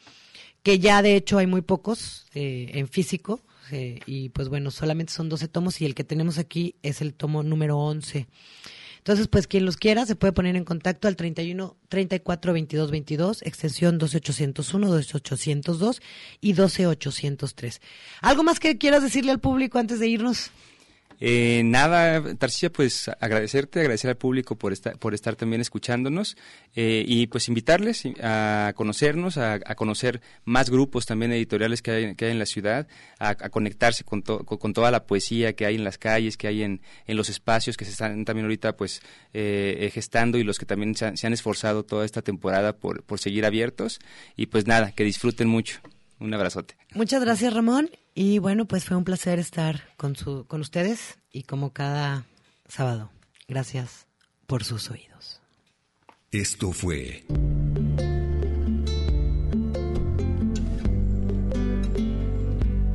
[0.62, 3.40] que ya de hecho hay muy pocos eh, en físico.
[3.70, 7.14] eh, y pues bueno, solamente son 12 tomos y el que tenemos aquí es el
[7.14, 8.26] tomo número 11.
[9.06, 13.42] Entonces, pues quien los quiera se puede poner en contacto al 31 34 22 22,
[13.42, 16.02] extensión 12801, 12802
[16.40, 17.80] y 12803.
[18.20, 20.50] ¿Algo más que quieras decirle al público antes de irnos?
[21.20, 26.36] Eh, nada, Tarcilla, pues agradecerte, agradecer al público por estar, por estar también escuchándonos
[26.74, 32.26] eh, y pues invitarles a conocernos, a, conocer más grupos también editoriales que hay, que
[32.26, 32.86] hay en la ciudad,
[33.18, 36.62] a, conectarse con, to, con, toda la poesía que hay en las calles, que hay
[36.62, 39.00] en, en los espacios que se están también ahorita pues
[39.32, 43.02] eh, gestando y los que también se han, se han esforzado toda esta temporada por,
[43.04, 44.00] por seguir abiertos
[44.36, 45.80] y pues nada, que disfruten mucho.
[46.18, 46.76] Un abrazote.
[46.94, 47.90] Muchas gracias, Ramón.
[48.18, 52.24] Y bueno, pues fue un placer estar con, su, con ustedes y como cada
[52.66, 53.10] sábado.
[53.46, 54.06] Gracias
[54.46, 55.42] por sus oídos.
[56.30, 57.26] Esto fue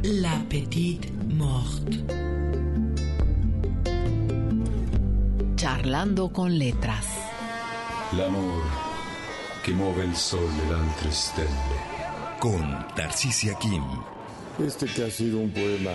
[0.01, 2.03] La Petite Morte.
[5.55, 7.05] Charlando con letras.
[8.13, 8.63] L'amor
[9.61, 12.39] che muove il sole e altre stelle.
[12.39, 14.20] Con Tarcisia Kim.
[14.65, 15.91] Este que ha sido un poema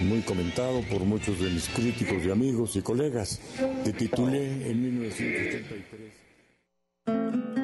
[0.00, 3.38] muy comentado por muchos de mis críticos y amigos y colegas,
[3.84, 7.59] que titulé en 1983.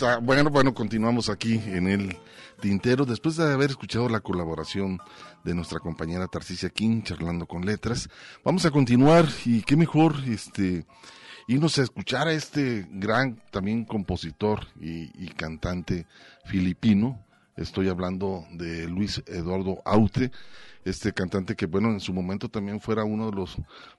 [0.00, 2.16] Bueno, bueno, continuamos aquí en el
[2.60, 3.04] tintero.
[3.04, 4.98] Después de haber escuchado la colaboración
[5.44, 8.08] de nuestra compañera Tarcisia King charlando con letras,
[8.42, 10.86] vamos a continuar y qué mejor este
[11.46, 16.06] irnos a escuchar a este gran también compositor y, y cantante
[16.46, 17.22] filipino.
[17.54, 20.32] Estoy hablando de Luis Eduardo Aute,
[20.86, 23.56] este cantante que bueno en su momento también fuera uno de los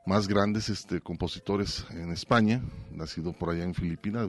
[0.07, 4.27] más grandes este compositores en España, nacido por allá en Filipinas,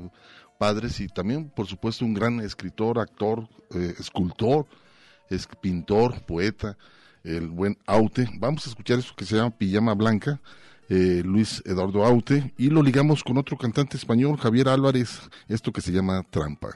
[0.58, 4.66] padres y también, por supuesto, un gran escritor, actor, eh, escultor,
[5.30, 6.76] es pintor, poeta,
[7.22, 8.28] el buen Aute.
[8.38, 10.40] Vamos a escuchar eso que se llama Pijama Blanca,
[10.88, 15.80] eh, Luis Eduardo Aute, y lo ligamos con otro cantante español, Javier Álvarez, esto que
[15.80, 16.68] se llama Trampa.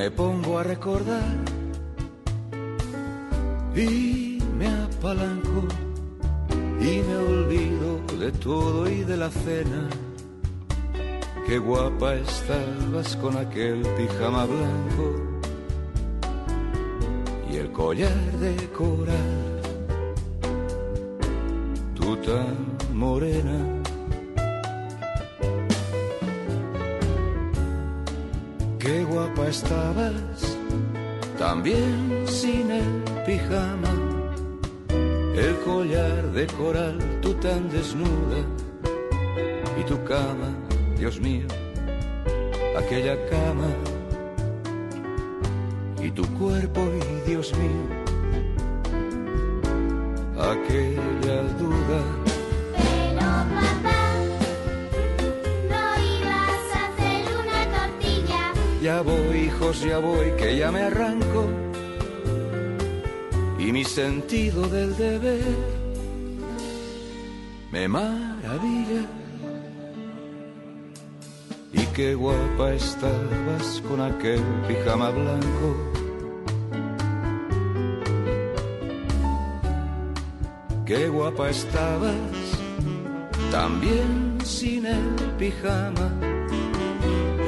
[0.00, 1.30] Me pongo a recordar
[3.76, 5.60] y me apalanco
[6.80, 9.90] y me olvido de todo y de la cena.
[11.46, 15.06] Qué guapa estabas con aquel pijama blanco
[17.52, 19.60] y el collar de coral.
[21.94, 22.56] Tú tan
[22.94, 23.79] morena.
[28.90, 30.58] Qué guapa estabas,
[31.38, 33.92] también sin el pijama,
[35.36, 38.40] el collar de coral, tú tan desnuda,
[39.78, 40.50] y tu cama,
[40.98, 41.46] Dios mío,
[42.76, 43.70] aquella cama,
[46.02, 47.86] y tu cuerpo, y Dios mío,
[50.36, 52.29] aquella duda.
[58.82, 61.44] Ya voy, hijos, ya voy, que ya me arranco.
[63.58, 65.44] Y mi sentido del deber
[67.70, 69.04] me maravilla.
[71.74, 75.76] Y qué guapa estabas con aquel pijama blanco.
[80.86, 82.14] Qué guapa estabas
[83.50, 86.19] también sin el pijama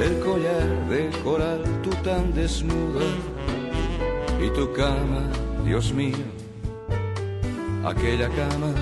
[0.01, 3.05] el collar de coral, tú tan desnuda,
[4.41, 5.29] y tu cama,
[5.65, 6.25] Dios mío,
[7.85, 8.73] aquella cama,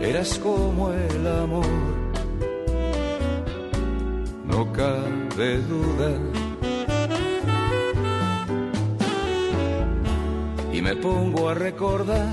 [0.00, 1.66] eras como el amor,
[4.46, 6.18] no cabe duda.
[10.78, 12.28] y me pongo a recordar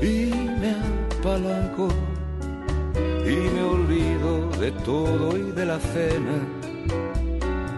[0.00, 0.76] y me
[1.18, 1.88] apalanco
[3.26, 6.36] y me olvido de todo y de la cena.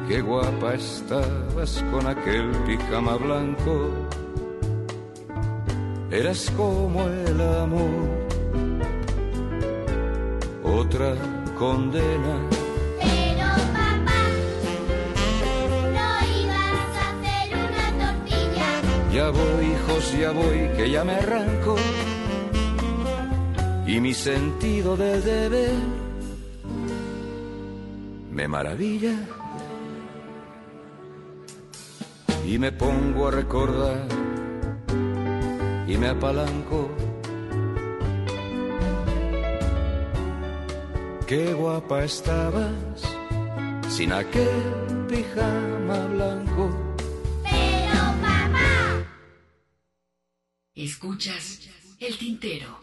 [0.08, 3.88] Qué guapa estabas con aquel pijama blanco.
[6.10, 8.08] Eras como el amor,
[10.64, 11.14] otra
[11.56, 12.34] condena.
[13.00, 13.46] Pero
[13.76, 14.20] papá,
[15.96, 16.08] no
[16.40, 18.70] ibas a hacer una tortilla.
[19.14, 21.76] Ya voy, hijos, ya voy, que ya me arranco.
[23.86, 26.01] Y mi sentido del deber
[28.42, 29.14] me maravilla.
[32.44, 34.08] Y me pongo a recordar
[35.86, 36.90] y me apalanco.
[41.28, 43.00] Qué guapa estabas
[43.88, 46.64] sin aquel pijama blanco.
[47.44, 49.06] Pero papá,
[50.74, 51.60] Escuchas
[52.00, 52.80] el tintero.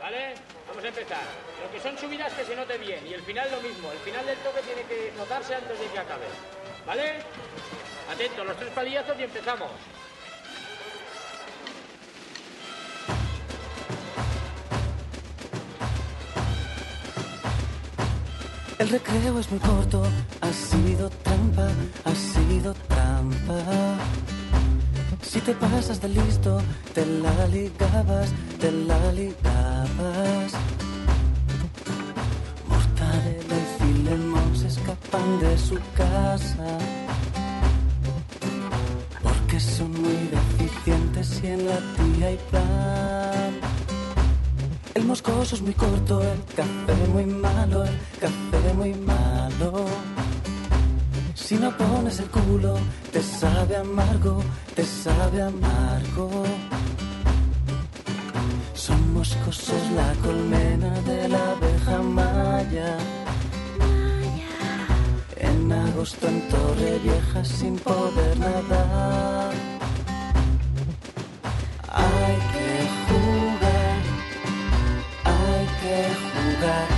[0.00, 0.47] ¿Vale?
[0.78, 1.18] A empezar.
[1.60, 3.90] Lo que son subidas que se note bien y el final lo mismo.
[3.90, 6.26] El final del toque tiene que notarse antes de que acabe.
[6.86, 7.18] ¿Vale?
[8.08, 9.70] Atentos, los tres palillazos y empezamos.
[18.78, 20.04] El recreo es muy corto,
[20.40, 21.68] ha sido trampa,
[22.04, 23.98] ha sido trampa.
[25.22, 26.60] Si te pasas de listo,
[26.94, 30.52] te la ligabas, te la ligabas.
[32.68, 36.78] Mortadela y Filemón se escapan de su casa.
[39.22, 43.52] Porque son muy deficientes y en la tía hay plan.
[44.94, 49.86] El moscoso es muy corto, el café muy malo, el café muy malo.
[51.48, 52.76] Si no pones el culo,
[53.10, 54.42] te sabe amargo,
[54.76, 56.28] te sabe amargo.
[58.74, 62.98] Son moscosos la colmena de la abeja maya.
[65.38, 69.54] En agosto en Torre Vieja sin poder nadar.
[71.88, 72.70] Hay que
[73.08, 74.00] jugar,
[75.24, 75.96] hay que
[76.28, 76.97] jugar,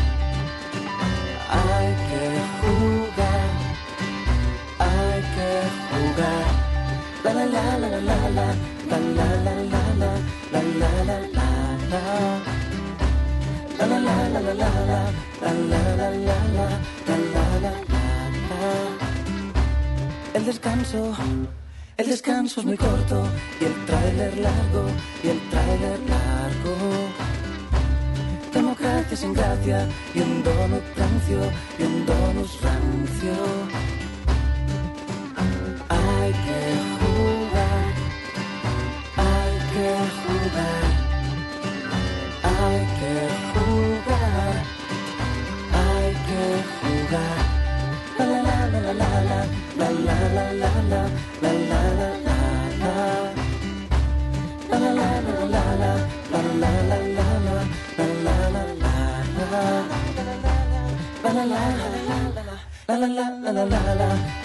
[20.32, 21.16] El descanso,
[21.96, 23.24] el descanso es muy corto
[23.60, 24.84] y el tráiler largo
[25.24, 26.76] y el tráiler largo.
[28.52, 31.40] Democracia sin gracia y un donut rancio
[31.78, 33.99] y un donut rancio.
[40.50, 40.84] Jugar,
[42.42, 43.14] hay que
[43.52, 44.54] jugar,
[45.72, 46.42] hay que
[46.80, 47.40] jugar.
[48.18, 49.40] La la la la la la
[49.70, 52.38] la la la la la la la la la la
[52.80, 52.96] la.
[54.70, 58.60] La la la la la la la la la la la la la la la
[58.60, 59.04] la la.
[61.10, 62.56] La la la la la la.
[62.80, 64.40] La la la la la la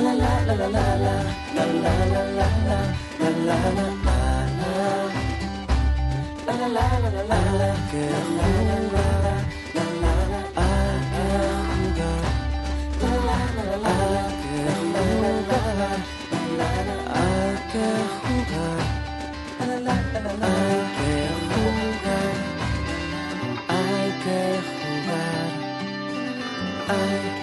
[0.00, 1.14] La la la la la la
[1.56, 2.78] la la la la la la la la.
[6.46, 7.68] La la la la la.
[7.70, 9.44] Hay que jugar.
[9.74, 10.62] La la la la la.
[10.62, 12.16] Hay que
[13.00, 13.02] jugar.
[13.02, 13.92] La la la la
[15.80, 15.92] la.
[17.16, 17.86] Hay que
[18.24, 18.80] jugar.
[19.58, 20.52] La la la la la.
[23.68, 24.40] Hay que
[24.80, 25.50] jugar.
[26.90, 27.39] I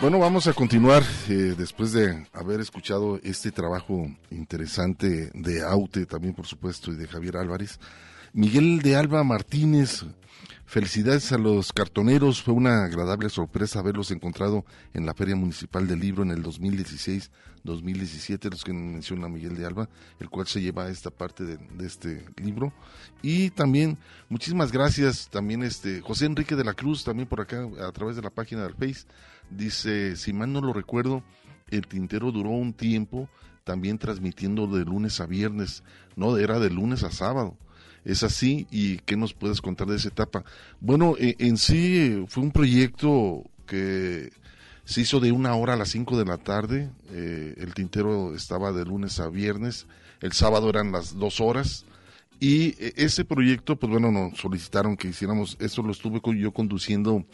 [0.00, 6.34] Bueno, vamos a continuar eh, después de haber escuchado este trabajo interesante de Aute, también
[6.34, 7.78] por supuesto, y de Javier Álvarez.
[8.32, 10.06] Miguel de Alba Martínez,
[10.64, 14.64] felicidades a los cartoneros, fue una agradable sorpresa haberlos encontrado
[14.94, 16.42] en la Feria Municipal del Libro en el
[17.64, 19.88] 2016-2017, los que menciona Miguel de Alba,
[20.20, 22.72] el cual se lleva esta parte de, de este libro.
[23.22, 23.98] Y también,
[24.28, 28.22] muchísimas gracias, también este José Enrique de la Cruz, también por acá, a través de
[28.22, 29.06] la página del Face,
[29.56, 31.22] Dice, si mal no lo recuerdo,
[31.68, 33.28] el tintero duró un tiempo
[33.64, 35.84] también transmitiendo de lunes a viernes,
[36.16, 37.56] no, era de lunes a sábado.
[38.04, 40.44] Es así, ¿y qué nos puedes contar de esa etapa?
[40.80, 44.32] Bueno, eh, en sí fue un proyecto que
[44.84, 46.90] Se hizo de una hora a las 5 de la tarde.
[47.10, 49.86] eh, el tintero estaba de lunes a viernes.
[50.20, 51.84] El sábado eran las dos horas.
[52.40, 57.24] Y eh, ese proyecto, pues bueno, nos solicitaron que hiciéramos, eso lo estuve yo conduciendo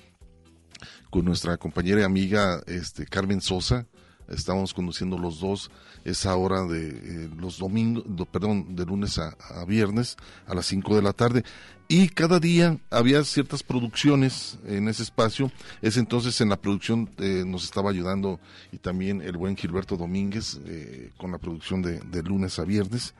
[1.10, 3.86] con nuestra compañera y amiga este, Carmen Sosa.
[4.28, 5.70] Estábamos conduciendo los dos
[6.04, 10.16] esa hora de eh, los domingos, do- perdón, de lunes a, a viernes
[10.46, 11.44] a las 5 de la tarde.
[11.90, 15.50] Y cada día había ciertas producciones en ese espacio.
[15.80, 18.40] Es entonces en la producción eh, nos estaba ayudando
[18.72, 23.14] y también el buen Gilberto Domínguez eh, con la producción de, de lunes a viernes,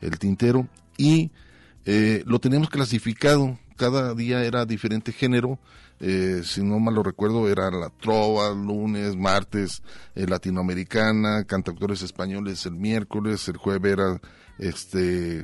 [0.00, 0.66] el tintero.
[0.96, 1.30] Y
[1.84, 5.58] eh, lo teníamos clasificado, cada día era diferente género,
[6.00, 9.82] eh, si no mal lo recuerdo era la trova, lunes, martes,
[10.14, 14.20] eh, latinoamericana, cantautores españoles el miércoles, el jueves era
[14.58, 15.40] este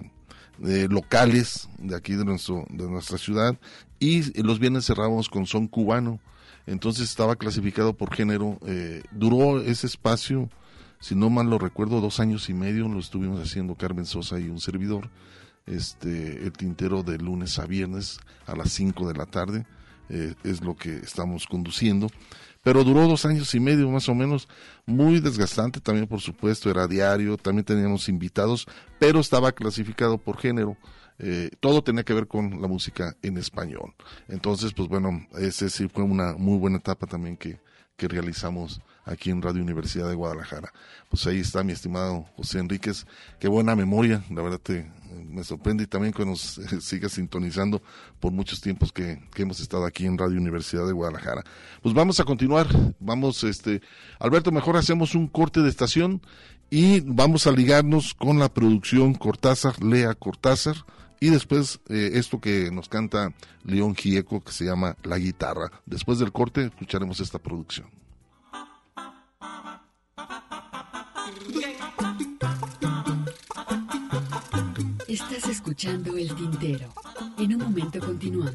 [0.62, 3.58] eh, locales de aquí de nuestro de nuestra ciudad.
[3.98, 6.20] Y los viernes cerrábamos con son cubano.
[6.66, 8.58] Entonces estaba clasificado por género.
[8.66, 10.50] Eh, duró ese espacio
[11.00, 14.48] si no mal lo recuerdo dos años y medio lo estuvimos haciendo Carmen Sosa y
[14.48, 15.08] un servidor
[15.66, 19.66] este el tintero de lunes a viernes a las 5 de la tarde
[20.08, 22.08] eh, es lo que estamos conduciendo.
[22.62, 24.46] Pero duró dos años y medio más o menos,
[24.84, 28.66] muy desgastante también por supuesto, era diario, también teníamos invitados,
[28.98, 30.76] pero estaba clasificado por género,
[31.18, 33.94] eh, todo tenía que ver con la música en español.
[34.28, 37.60] Entonces, pues bueno, ese sí fue una muy buena etapa también que,
[37.96, 40.72] que realizamos aquí en Radio Universidad de Guadalajara.
[41.08, 43.06] Pues ahí está mi estimado José Enríquez,
[43.38, 44.90] qué buena memoria, la verdad te,
[45.28, 47.82] me sorprende y también que nos eh, sigas sintonizando
[48.20, 51.44] por muchos tiempos que, que hemos estado aquí en Radio Universidad de Guadalajara.
[51.82, 52.66] Pues vamos a continuar,
[53.00, 53.80] vamos, este,
[54.18, 56.20] Alberto, mejor hacemos un corte de estación
[56.70, 60.76] y vamos a ligarnos con la producción Cortázar, Lea Cortázar,
[61.18, 65.70] y después eh, esto que nos canta León Gieco, que se llama La Guitarra.
[65.84, 67.99] Después del corte escucharemos esta producción.
[75.08, 76.92] Estás escuchando El Tintero.
[77.38, 78.54] En un momento continuamos.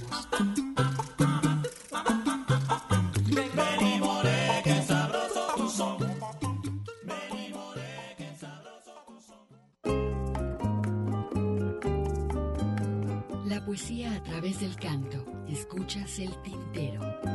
[13.45, 15.25] La poesía a través del canto.
[15.49, 17.34] Escuchas El Tintero.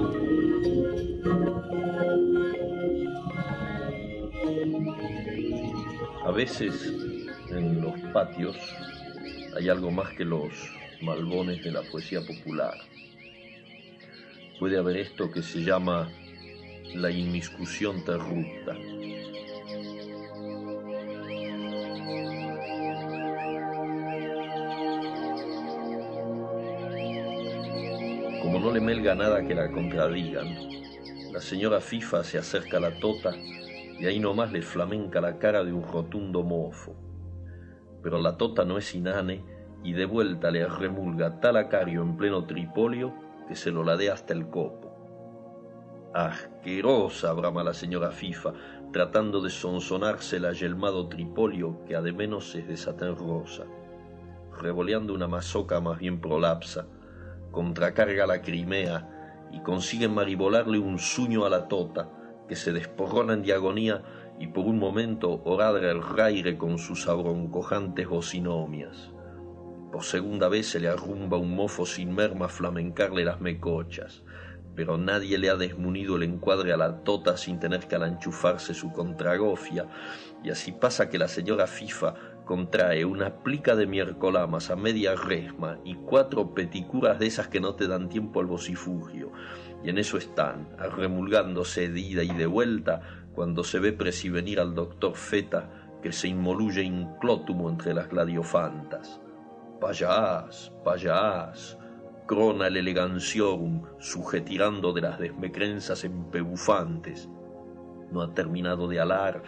[6.31, 6.89] A veces
[7.49, 8.55] en los patios
[9.53, 10.53] hay algo más que los
[11.01, 12.73] malbones de la poesía popular.
[14.57, 16.09] Puede haber esto que se llama
[16.95, 18.75] la inmiscusión terrupta.
[28.41, 30.47] Como no le melga nada que la contradigan,
[31.33, 33.35] la señora FIFA se acerca a la tota
[34.01, 36.95] y ahí nomás le flamenca la cara de un rotundo mofo.
[38.01, 39.45] Pero la tota no es inane
[39.83, 43.13] y de vuelta le remulga tal acario en pleno tripolio
[43.47, 46.09] que se lo ladea hasta el copo.
[46.15, 48.53] Asquerosa, brama la señora FIFA,
[48.91, 53.65] tratando de sonsonarse el ayelmado tripolio que menos es de rosa.
[54.59, 56.87] Revoleando una mazoca más bien prolapsa,
[57.51, 62.09] contracarga la Crimea y consigue maribolarle un suño a la tota,
[62.51, 64.03] que se desporrona en diagonía
[64.37, 69.13] y por un momento oradra el raire con sus abroncojantes bocinomias.
[69.89, 74.23] Por segunda vez se le arrumba un mofo sin merma flamencarle las mecochas,
[74.75, 78.91] pero nadie le ha desmunido el encuadre a la tota sin tener que alanchufarse su
[78.91, 79.87] contragofia,
[80.43, 82.15] y así pasa que la señora FIFA
[82.45, 87.75] contrae una plica de miércolamas a media resma y cuatro peticuras de esas que no
[87.75, 89.31] te dan tiempo al vocifugio,
[89.83, 93.01] y en eso están, arremulgándose de ida y de vuelta,
[93.33, 95.69] cuando se ve presivenir al doctor Feta
[96.01, 99.21] que se inmoluye inclótumo entre las gladiofantas.
[99.79, 101.77] Payás, payás,
[102.27, 107.29] crona el eleganciorum, sujetirando de las desmecrenzas empebufantes.
[108.11, 109.41] no ha terminado de alar,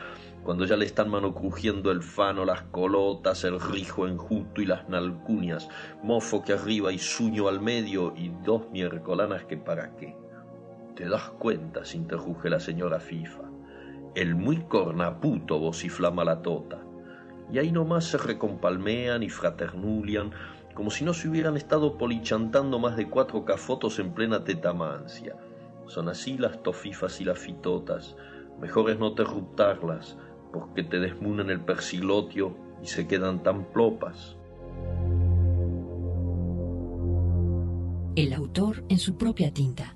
[0.43, 5.69] cuando ya le están manocrujiendo el fano, las colotas, el rijo enjuto y las nalcunias,
[6.03, 10.17] mofo que arriba y suño al medio y dos miércolanas que para qué.
[10.95, 11.81] ¿Te das cuenta?
[11.93, 13.43] interruge la señora Fifa.
[14.15, 16.83] El muy cornaputo vociflama la tota.
[17.51, 20.31] Y ahí nomás se recompalmean y fraternulian,
[20.75, 25.35] como si no se hubieran estado polichantando más de cuatro cafotos en plena tetamancia.
[25.87, 28.15] Son así las tofifas y las fitotas.
[28.59, 30.17] Mejor es no terruptarlas,
[30.53, 34.37] porque te desmunan el persilotio y se quedan tan plopas.
[38.15, 39.95] El autor en su propia tinta.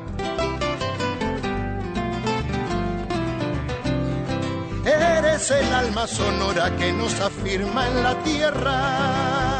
[5.41, 9.50] Eres el alma sonora que nos afirma en la tierra.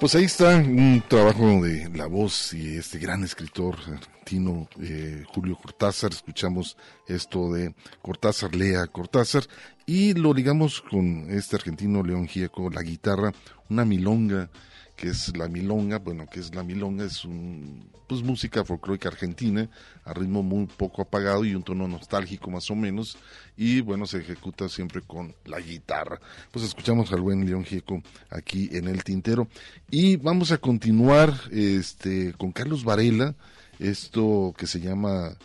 [0.00, 5.58] Pues ahí está un trabajo de la voz y este gran escritor argentino eh, Julio
[5.60, 6.12] Cortázar.
[6.12, 9.42] Escuchamos esto de Cortázar lea Cortázar
[9.84, 13.34] y lo ligamos con este argentino León Gieco, la guitarra,
[13.68, 14.48] una milonga
[14.96, 19.68] que es la milonga, bueno, que es la milonga, es un, pues música folclórica argentina,
[20.10, 23.16] a ritmo muy poco apagado y un tono nostálgico más o menos,
[23.56, 26.20] y bueno, se ejecuta siempre con la guitarra.
[26.50, 29.48] Pues escuchamos al buen León Gieco aquí en el tintero,
[29.90, 33.34] y vamos a continuar este con Carlos Varela,
[33.78, 35.36] esto que se llama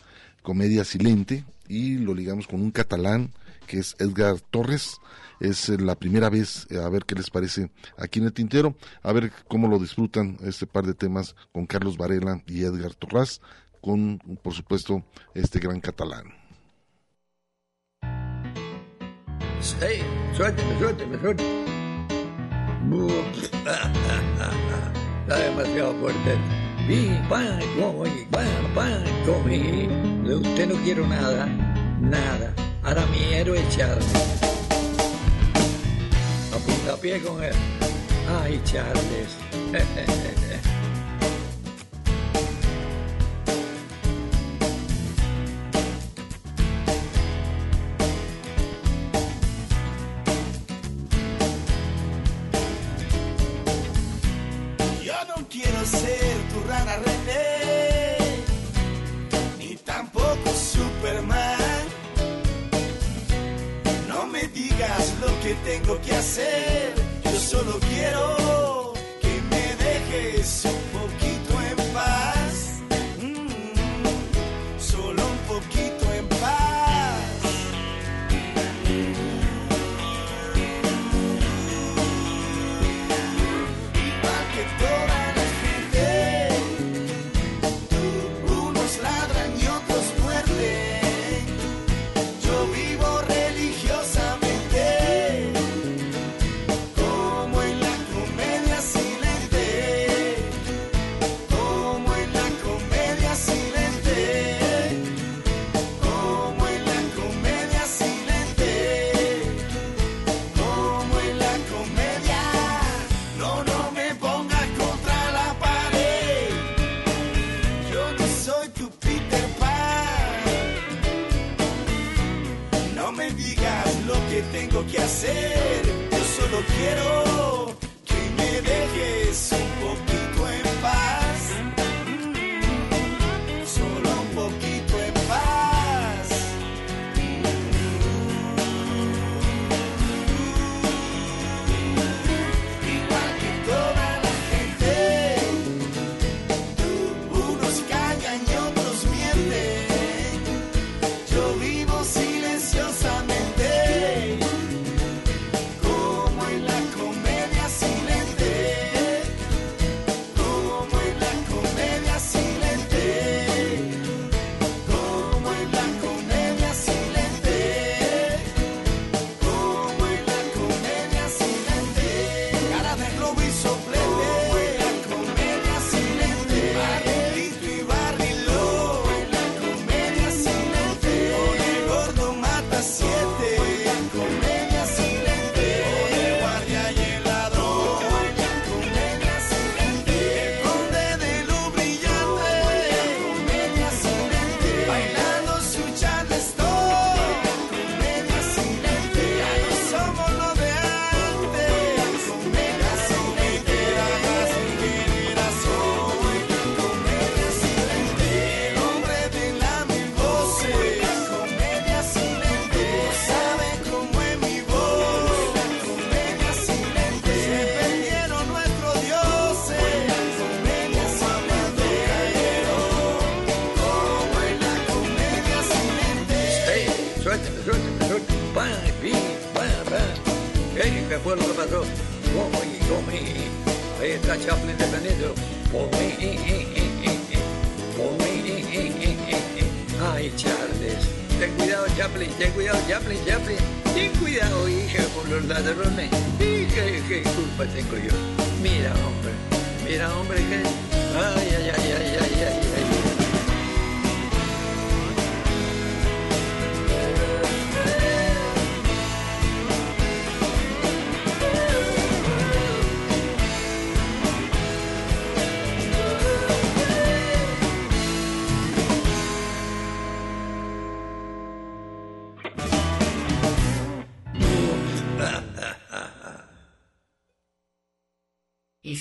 [0.42, 3.32] Comedia Silente, y lo ligamos con un catalán
[3.68, 4.98] que es Edgar Torres,
[5.40, 8.76] es eh, la primera vez, eh, a ver qué les parece aquí en el tintero,
[9.04, 13.42] a ver cómo lo disfrutan este par de temas con Carlos Varela y Edgar Torras,
[13.86, 15.04] con, por supuesto,
[15.36, 16.34] este gran catalán.
[19.80, 20.02] Hey,
[20.36, 21.66] suélteme, suélteme, suélteme.
[25.22, 26.38] Está demasiado fuerte.
[26.90, 29.88] Y pan, oye, pan, pan, comí.
[30.28, 31.46] De usted no quiero nada,
[32.00, 32.54] nada.
[32.84, 34.06] Ahora mi héroe Charlie.
[36.54, 37.54] A puntapié con él.
[38.42, 39.38] Ay, Charles.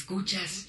[0.04, 0.63] escuchas.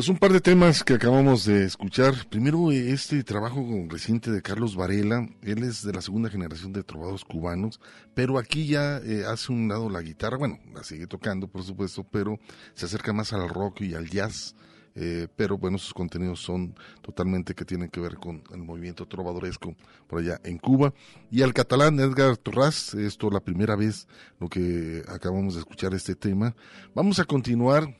[0.00, 2.14] Pues un par de temas que acabamos de escuchar.
[2.30, 5.28] Primero, este trabajo reciente de Carlos Varela.
[5.42, 7.80] Él es de la segunda generación de trovados cubanos,
[8.14, 10.38] pero aquí ya eh, hace un lado la guitarra.
[10.38, 12.38] Bueno, la sigue tocando, por supuesto, pero
[12.72, 14.56] se acerca más al rock y al jazz.
[14.94, 19.76] Eh, pero bueno, sus contenidos son totalmente que tienen que ver con el movimiento trovadoresco
[20.06, 20.94] por allá en Cuba.
[21.30, 24.08] Y al catalán Edgar Torras, esto la primera vez
[24.38, 26.56] lo que acabamos de escuchar este tema.
[26.94, 27.94] Vamos a continuar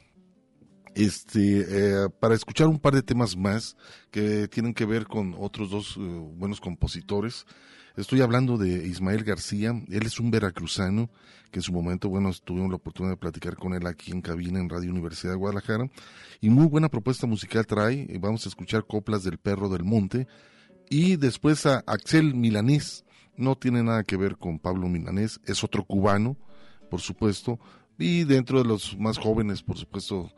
[0.95, 3.77] este eh, para escuchar un par de temas más
[4.11, 7.47] que tienen que ver con otros dos eh, buenos compositores.
[7.97, 11.11] Estoy hablando de Ismael García, él es un veracruzano
[11.51, 14.61] que en su momento, bueno, tuvimos la oportunidad de platicar con él aquí en cabina
[14.61, 15.91] en Radio Universidad de Guadalajara.
[16.41, 20.29] Y muy buena propuesta musical trae, vamos a escuchar Coplas del Perro del Monte.
[20.89, 23.05] Y después a Axel Milanés,
[23.37, 26.37] no tiene nada que ver con Pablo Milanés, es otro cubano,
[26.91, 27.59] por supuesto,
[27.99, 30.31] y dentro de los más jóvenes, por supuesto,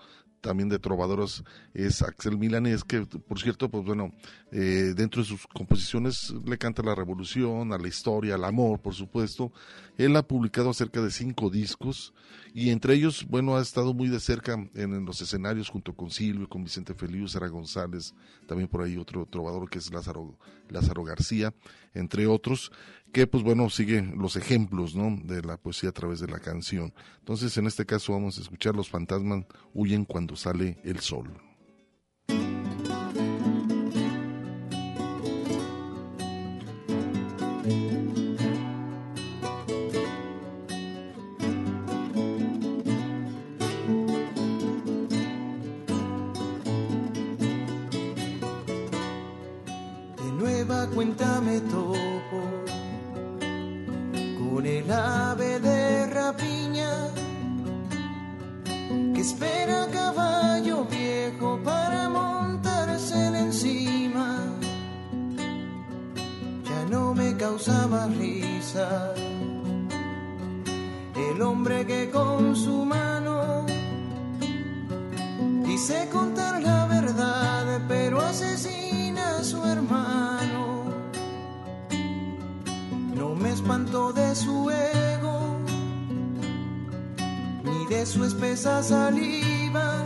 [0.43, 4.13] también de trovadoros es Axel Milanés, que por cierto, pues bueno,
[4.51, 8.95] eh, dentro de sus composiciones le canta la revolución, a la historia, al amor, por
[8.95, 9.53] supuesto.
[9.97, 12.13] Él ha publicado cerca de cinco discos
[12.53, 16.11] y entre ellos, bueno, ha estado muy de cerca en, en los escenarios junto con
[16.11, 18.15] Silvio, con Vicente Feliu, Sara González,
[18.47, 20.37] también por ahí otro trovador que es Lázaro,
[20.69, 21.55] Lázaro García,
[21.95, 22.73] entre otros
[23.13, 25.19] que pues bueno sigue los ejemplos ¿no?
[25.25, 26.93] de la poesía a través de la canción.
[27.19, 29.45] Entonces en este caso vamos a escuchar Los fantasmas
[29.75, 31.31] huyen cuando sale el sol.
[67.65, 69.15] causaba risa.
[71.15, 73.67] El hombre que con su mano
[75.65, 80.87] dice contar la verdad, pero asesina a su hermano.
[83.15, 85.57] No me espanto de su ego,
[87.63, 90.05] ni de su espesa saliva.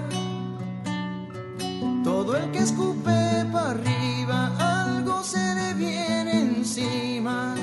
[2.05, 4.76] Todo el que escupe para arriba
[5.77, 7.55] viene encima.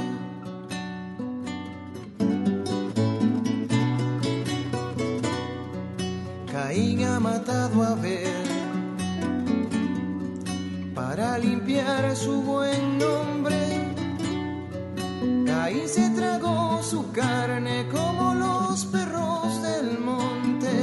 [6.52, 8.44] Caín ha matado a Abel
[10.94, 13.58] para limpiar su buen nombre.
[15.46, 20.74] Caín se tragó su carne como los perros del monte.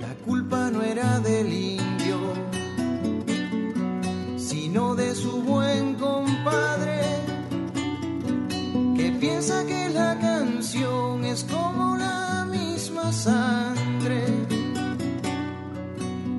[0.00, 1.77] La culpa no era del indio,
[5.42, 7.00] buen compadre,
[8.96, 14.24] que piensa que la canción es como la misma sangre.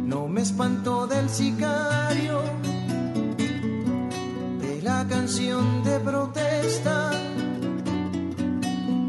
[0.05, 2.41] No me espanto del sicario,
[4.61, 7.11] de la canción de protesta,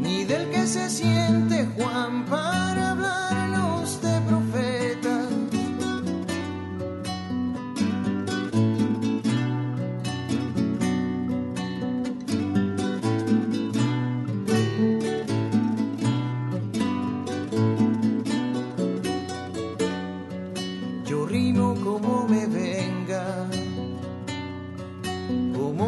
[0.01, 3.20] ni del que se siente Juan para hablarnos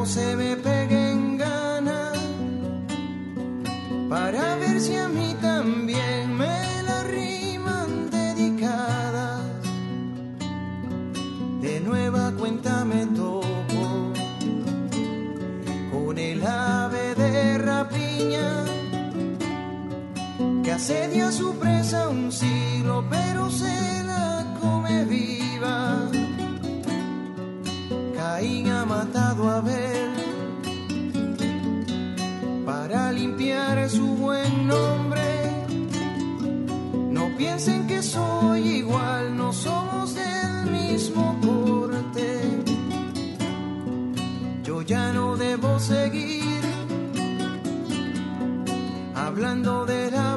[0.05, 2.11] se me pegue en gana,
[4.09, 9.41] para ver si a mí también me la riman dedicadas.
[11.61, 14.11] De nueva cuenta me topo
[15.91, 18.65] con el ave de rapiña
[20.63, 26.09] que asedia su presa un siglo, pero se la come viva.
[28.35, 30.11] Caín ha matado a Abel
[32.65, 35.21] para limpiar su buen nombre.
[37.11, 42.63] No piensen que soy igual, no somos del mismo corte.
[44.63, 46.61] Yo ya no debo seguir
[49.13, 50.32] hablando de la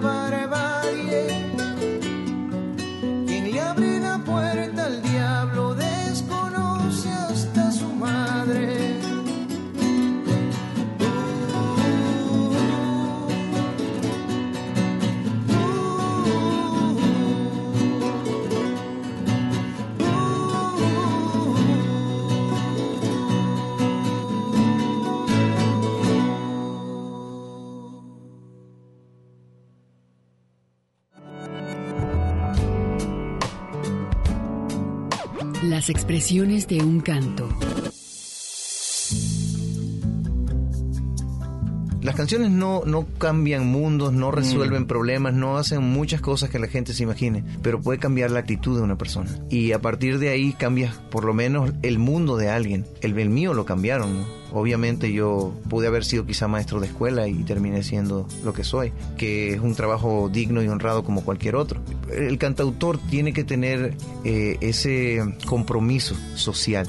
[35.89, 37.49] Expresiones de un canto.
[42.17, 46.93] Canciones no, no cambian mundos, no resuelven problemas, no hacen muchas cosas que la gente
[46.93, 49.31] se imagine, pero puede cambiar la actitud de una persona.
[49.51, 52.87] Y a partir de ahí cambia por lo menos el mundo de alguien.
[53.01, 54.47] El, el mío lo cambiaron, ¿no?
[54.53, 58.93] Obviamente yo pude haber sido quizá maestro de escuela y terminé siendo lo que soy,
[59.19, 61.81] que es un trabajo digno y honrado como cualquier otro.
[62.11, 66.89] El cantautor tiene que tener eh, ese compromiso social.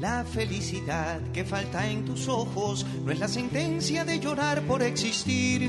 [0.00, 5.68] La felicidad que falta en tus ojos no es la sentencia de llorar por existir.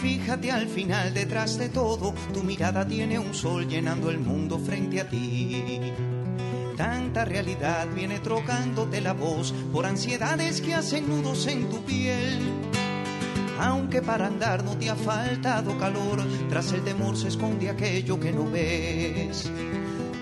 [0.00, 5.00] Fíjate al final detrás de todo, tu mirada tiene un sol llenando el mundo frente
[5.00, 5.92] a ti.
[6.76, 12.40] Tanta realidad viene trocándote la voz por ansiedades que hacen nudos en tu piel.
[13.60, 18.32] Aunque para andar no te ha faltado calor, tras el temor se esconde aquello que
[18.32, 19.48] no ves.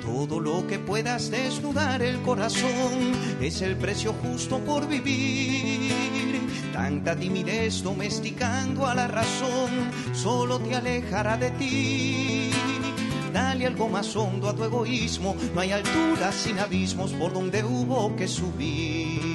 [0.05, 6.41] Todo lo que puedas desnudar el corazón es el precio justo por vivir.
[6.73, 9.71] Tanta timidez domesticando a la razón
[10.13, 12.51] solo te alejará de ti.
[13.33, 18.15] Dale algo más hondo a tu egoísmo, no hay alturas sin abismos por donde hubo
[18.15, 19.34] que subir.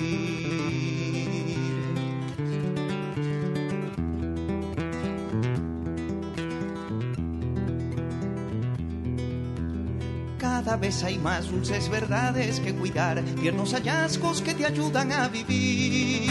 [10.69, 16.29] Cada vez hay más dulces verdades que cuidar, tiernos hallazgos que te ayudan a vivir.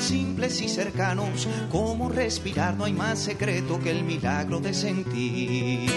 [0.00, 5.88] Simples y cercanos, como respirar, no hay más secreto que el milagro de sentir.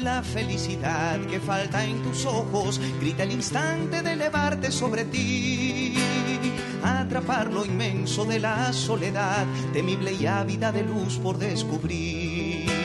[0.00, 5.92] La felicidad que falta en tus ojos grita el instante de elevarte sobre ti.
[6.82, 9.44] Atrapar lo inmenso de la soledad,
[9.74, 12.77] temible y ávida de luz por descubrir.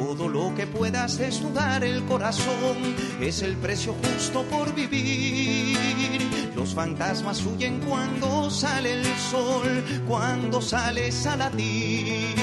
[0.00, 5.76] Todo lo que puedas desnudar el corazón es el precio justo por vivir.
[6.56, 12.34] Los fantasmas huyen cuando sale el sol, cuando sales a latir.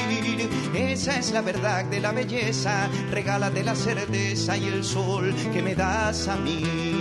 [0.76, 5.74] Esa es la verdad de la belleza, regálate la certeza y el sol que me
[5.74, 6.97] das a mí.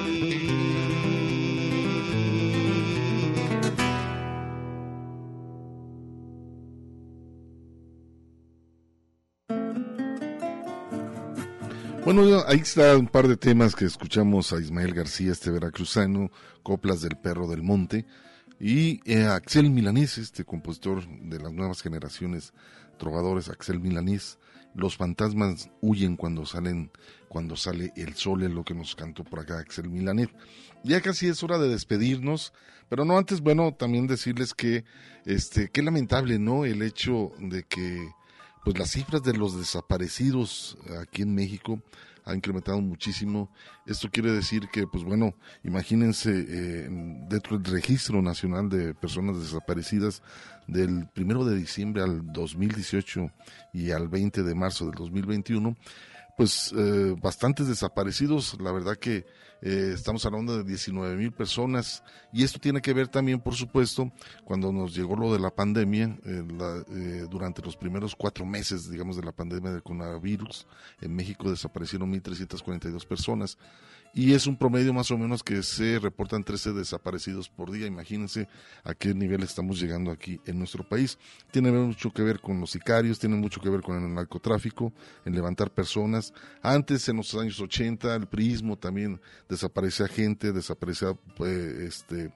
[12.16, 16.30] Bueno, ahí está un par de temas que escuchamos a Ismael García, este veracruzano,
[16.62, 18.06] Coplas del Perro del Monte,
[18.58, 22.54] y eh, Axel Milanés, este compositor de las nuevas generaciones
[22.98, 24.38] trovadores, Axel Milanés.
[24.74, 26.90] Los fantasmas huyen cuando salen,
[27.28, 30.28] cuando sale el sol, es lo que nos cantó por acá Axel Milanés.
[30.84, 32.54] Ya casi es hora de despedirnos,
[32.88, 34.86] pero no antes, bueno, también decirles que,
[35.26, 36.64] este, qué lamentable, ¿no?
[36.64, 38.08] El hecho de que
[38.64, 41.80] pues las cifras de los desaparecidos aquí en México
[42.26, 43.50] han incrementado muchísimo.
[43.86, 45.34] Esto quiere decir que, pues bueno,
[45.64, 46.88] imagínense eh,
[47.28, 50.22] dentro del registro nacional de personas desaparecidas
[50.66, 53.30] del primero de diciembre al 2018
[53.72, 55.76] y al 20 de marzo del 2021,
[56.36, 58.56] pues eh, bastantes desaparecidos.
[58.60, 59.26] La verdad que
[59.62, 62.02] eh, estamos hablando de 19 mil personas
[62.32, 64.12] y esto tiene que ver también, por supuesto,
[64.44, 68.90] cuando nos llegó lo de la pandemia, eh, la, eh, durante los primeros cuatro meses,
[68.90, 70.66] digamos, de la pandemia del coronavirus,
[71.00, 73.56] en México desaparecieron 1.342 personas
[74.16, 77.86] y es un promedio más o menos que se reportan 13 desaparecidos por día.
[77.86, 78.48] Imagínense
[78.82, 81.18] a qué nivel estamos llegando aquí en nuestro país.
[81.50, 84.90] Tiene mucho que ver con los sicarios, tiene mucho que ver con el narcotráfico,
[85.26, 86.32] en levantar personas.
[86.62, 89.20] Antes, en los años 80, el priismo también
[89.50, 91.10] desaparecía gente, desaparecía
[91.44, 92.32] eh, este,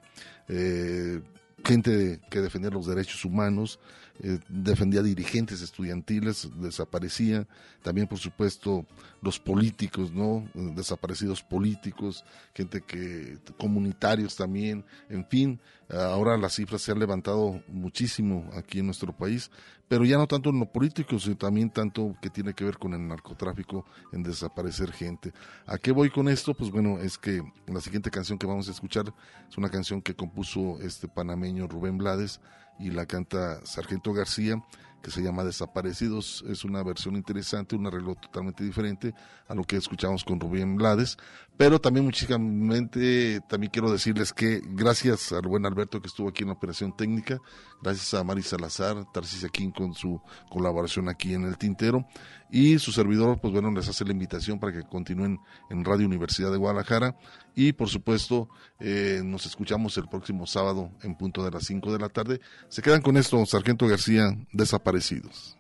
[0.48, 1.22] eh,
[1.64, 3.80] gente que defendía los derechos humanos,
[4.22, 7.46] eh, defendía dirigentes estudiantiles, desaparecía,
[7.82, 8.86] también por supuesto
[9.22, 10.48] los políticos, ¿no?
[10.54, 12.24] Desaparecidos políticos,
[12.54, 18.86] gente que, comunitarios también, en fin, ahora las cifras se han levantado muchísimo aquí en
[18.86, 19.50] nuestro país,
[19.88, 22.94] pero ya no tanto en lo político, sino también tanto que tiene que ver con
[22.94, 25.32] el narcotráfico, en desaparecer gente.
[25.66, 26.54] ¿A qué voy con esto?
[26.54, 29.12] Pues bueno, es que la siguiente canción que vamos a escuchar
[29.48, 32.40] es una canción que compuso este panameño Rubén Blades
[32.80, 34.62] y la canta Sargento García,
[35.02, 36.44] que se llama Desaparecidos.
[36.48, 39.14] Es una versión interesante, un arreglo totalmente diferente
[39.48, 41.16] a lo que escuchamos con Rubén Blades.
[41.60, 46.48] Pero también muchísimamente, también quiero decirles que gracias al buen Alberto que estuvo aquí en
[46.48, 47.38] la operación técnica,
[47.82, 52.06] gracias a Mari Salazar, Tarcís Aquín con su colaboración aquí en el Tintero
[52.50, 55.38] y su servidor, pues bueno, les hace la invitación para que continúen
[55.68, 57.18] en Radio Universidad de Guadalajara
[57.54, 61.98] y por supuesto eh, nos escuchamos el próximo sábado en punto de las 5 de
[61.98, 62.40] la tarde.
[62.70, 65.58] Se quedan con esto, Sargento García, desaparecidos.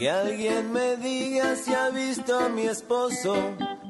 [0.00, 3.34] Que alguien me diga si ha visto a mi esposo,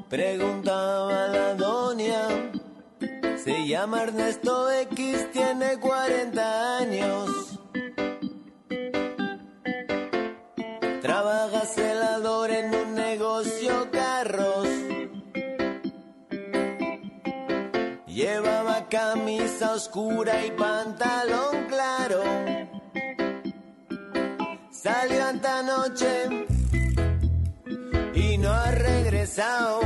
[0.08, 2.50] preguntaba la doña.
[3.36, 7.60] Se llama Ernesto X, tiene 40 años.
[11.00, 14.66] Trabaja celador en un negocio carros.
[18.08, 22.24] Llevaba camisa oscura y pantalón claro.
[24.82, 26.46] Salió esta noche
[28.14, 29.80] y no ha regresado.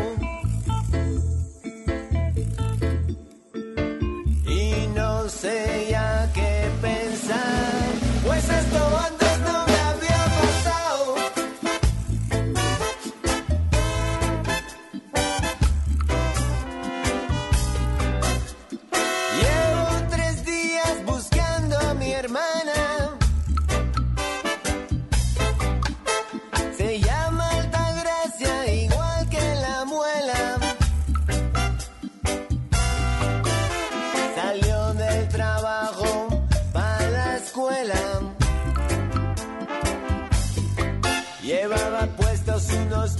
[4.46, 7.82] Y no sé ya qué pensar,
[8.24, 9.13] pues esto antes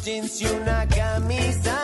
[0.05, 1.84] jeans y una camisa.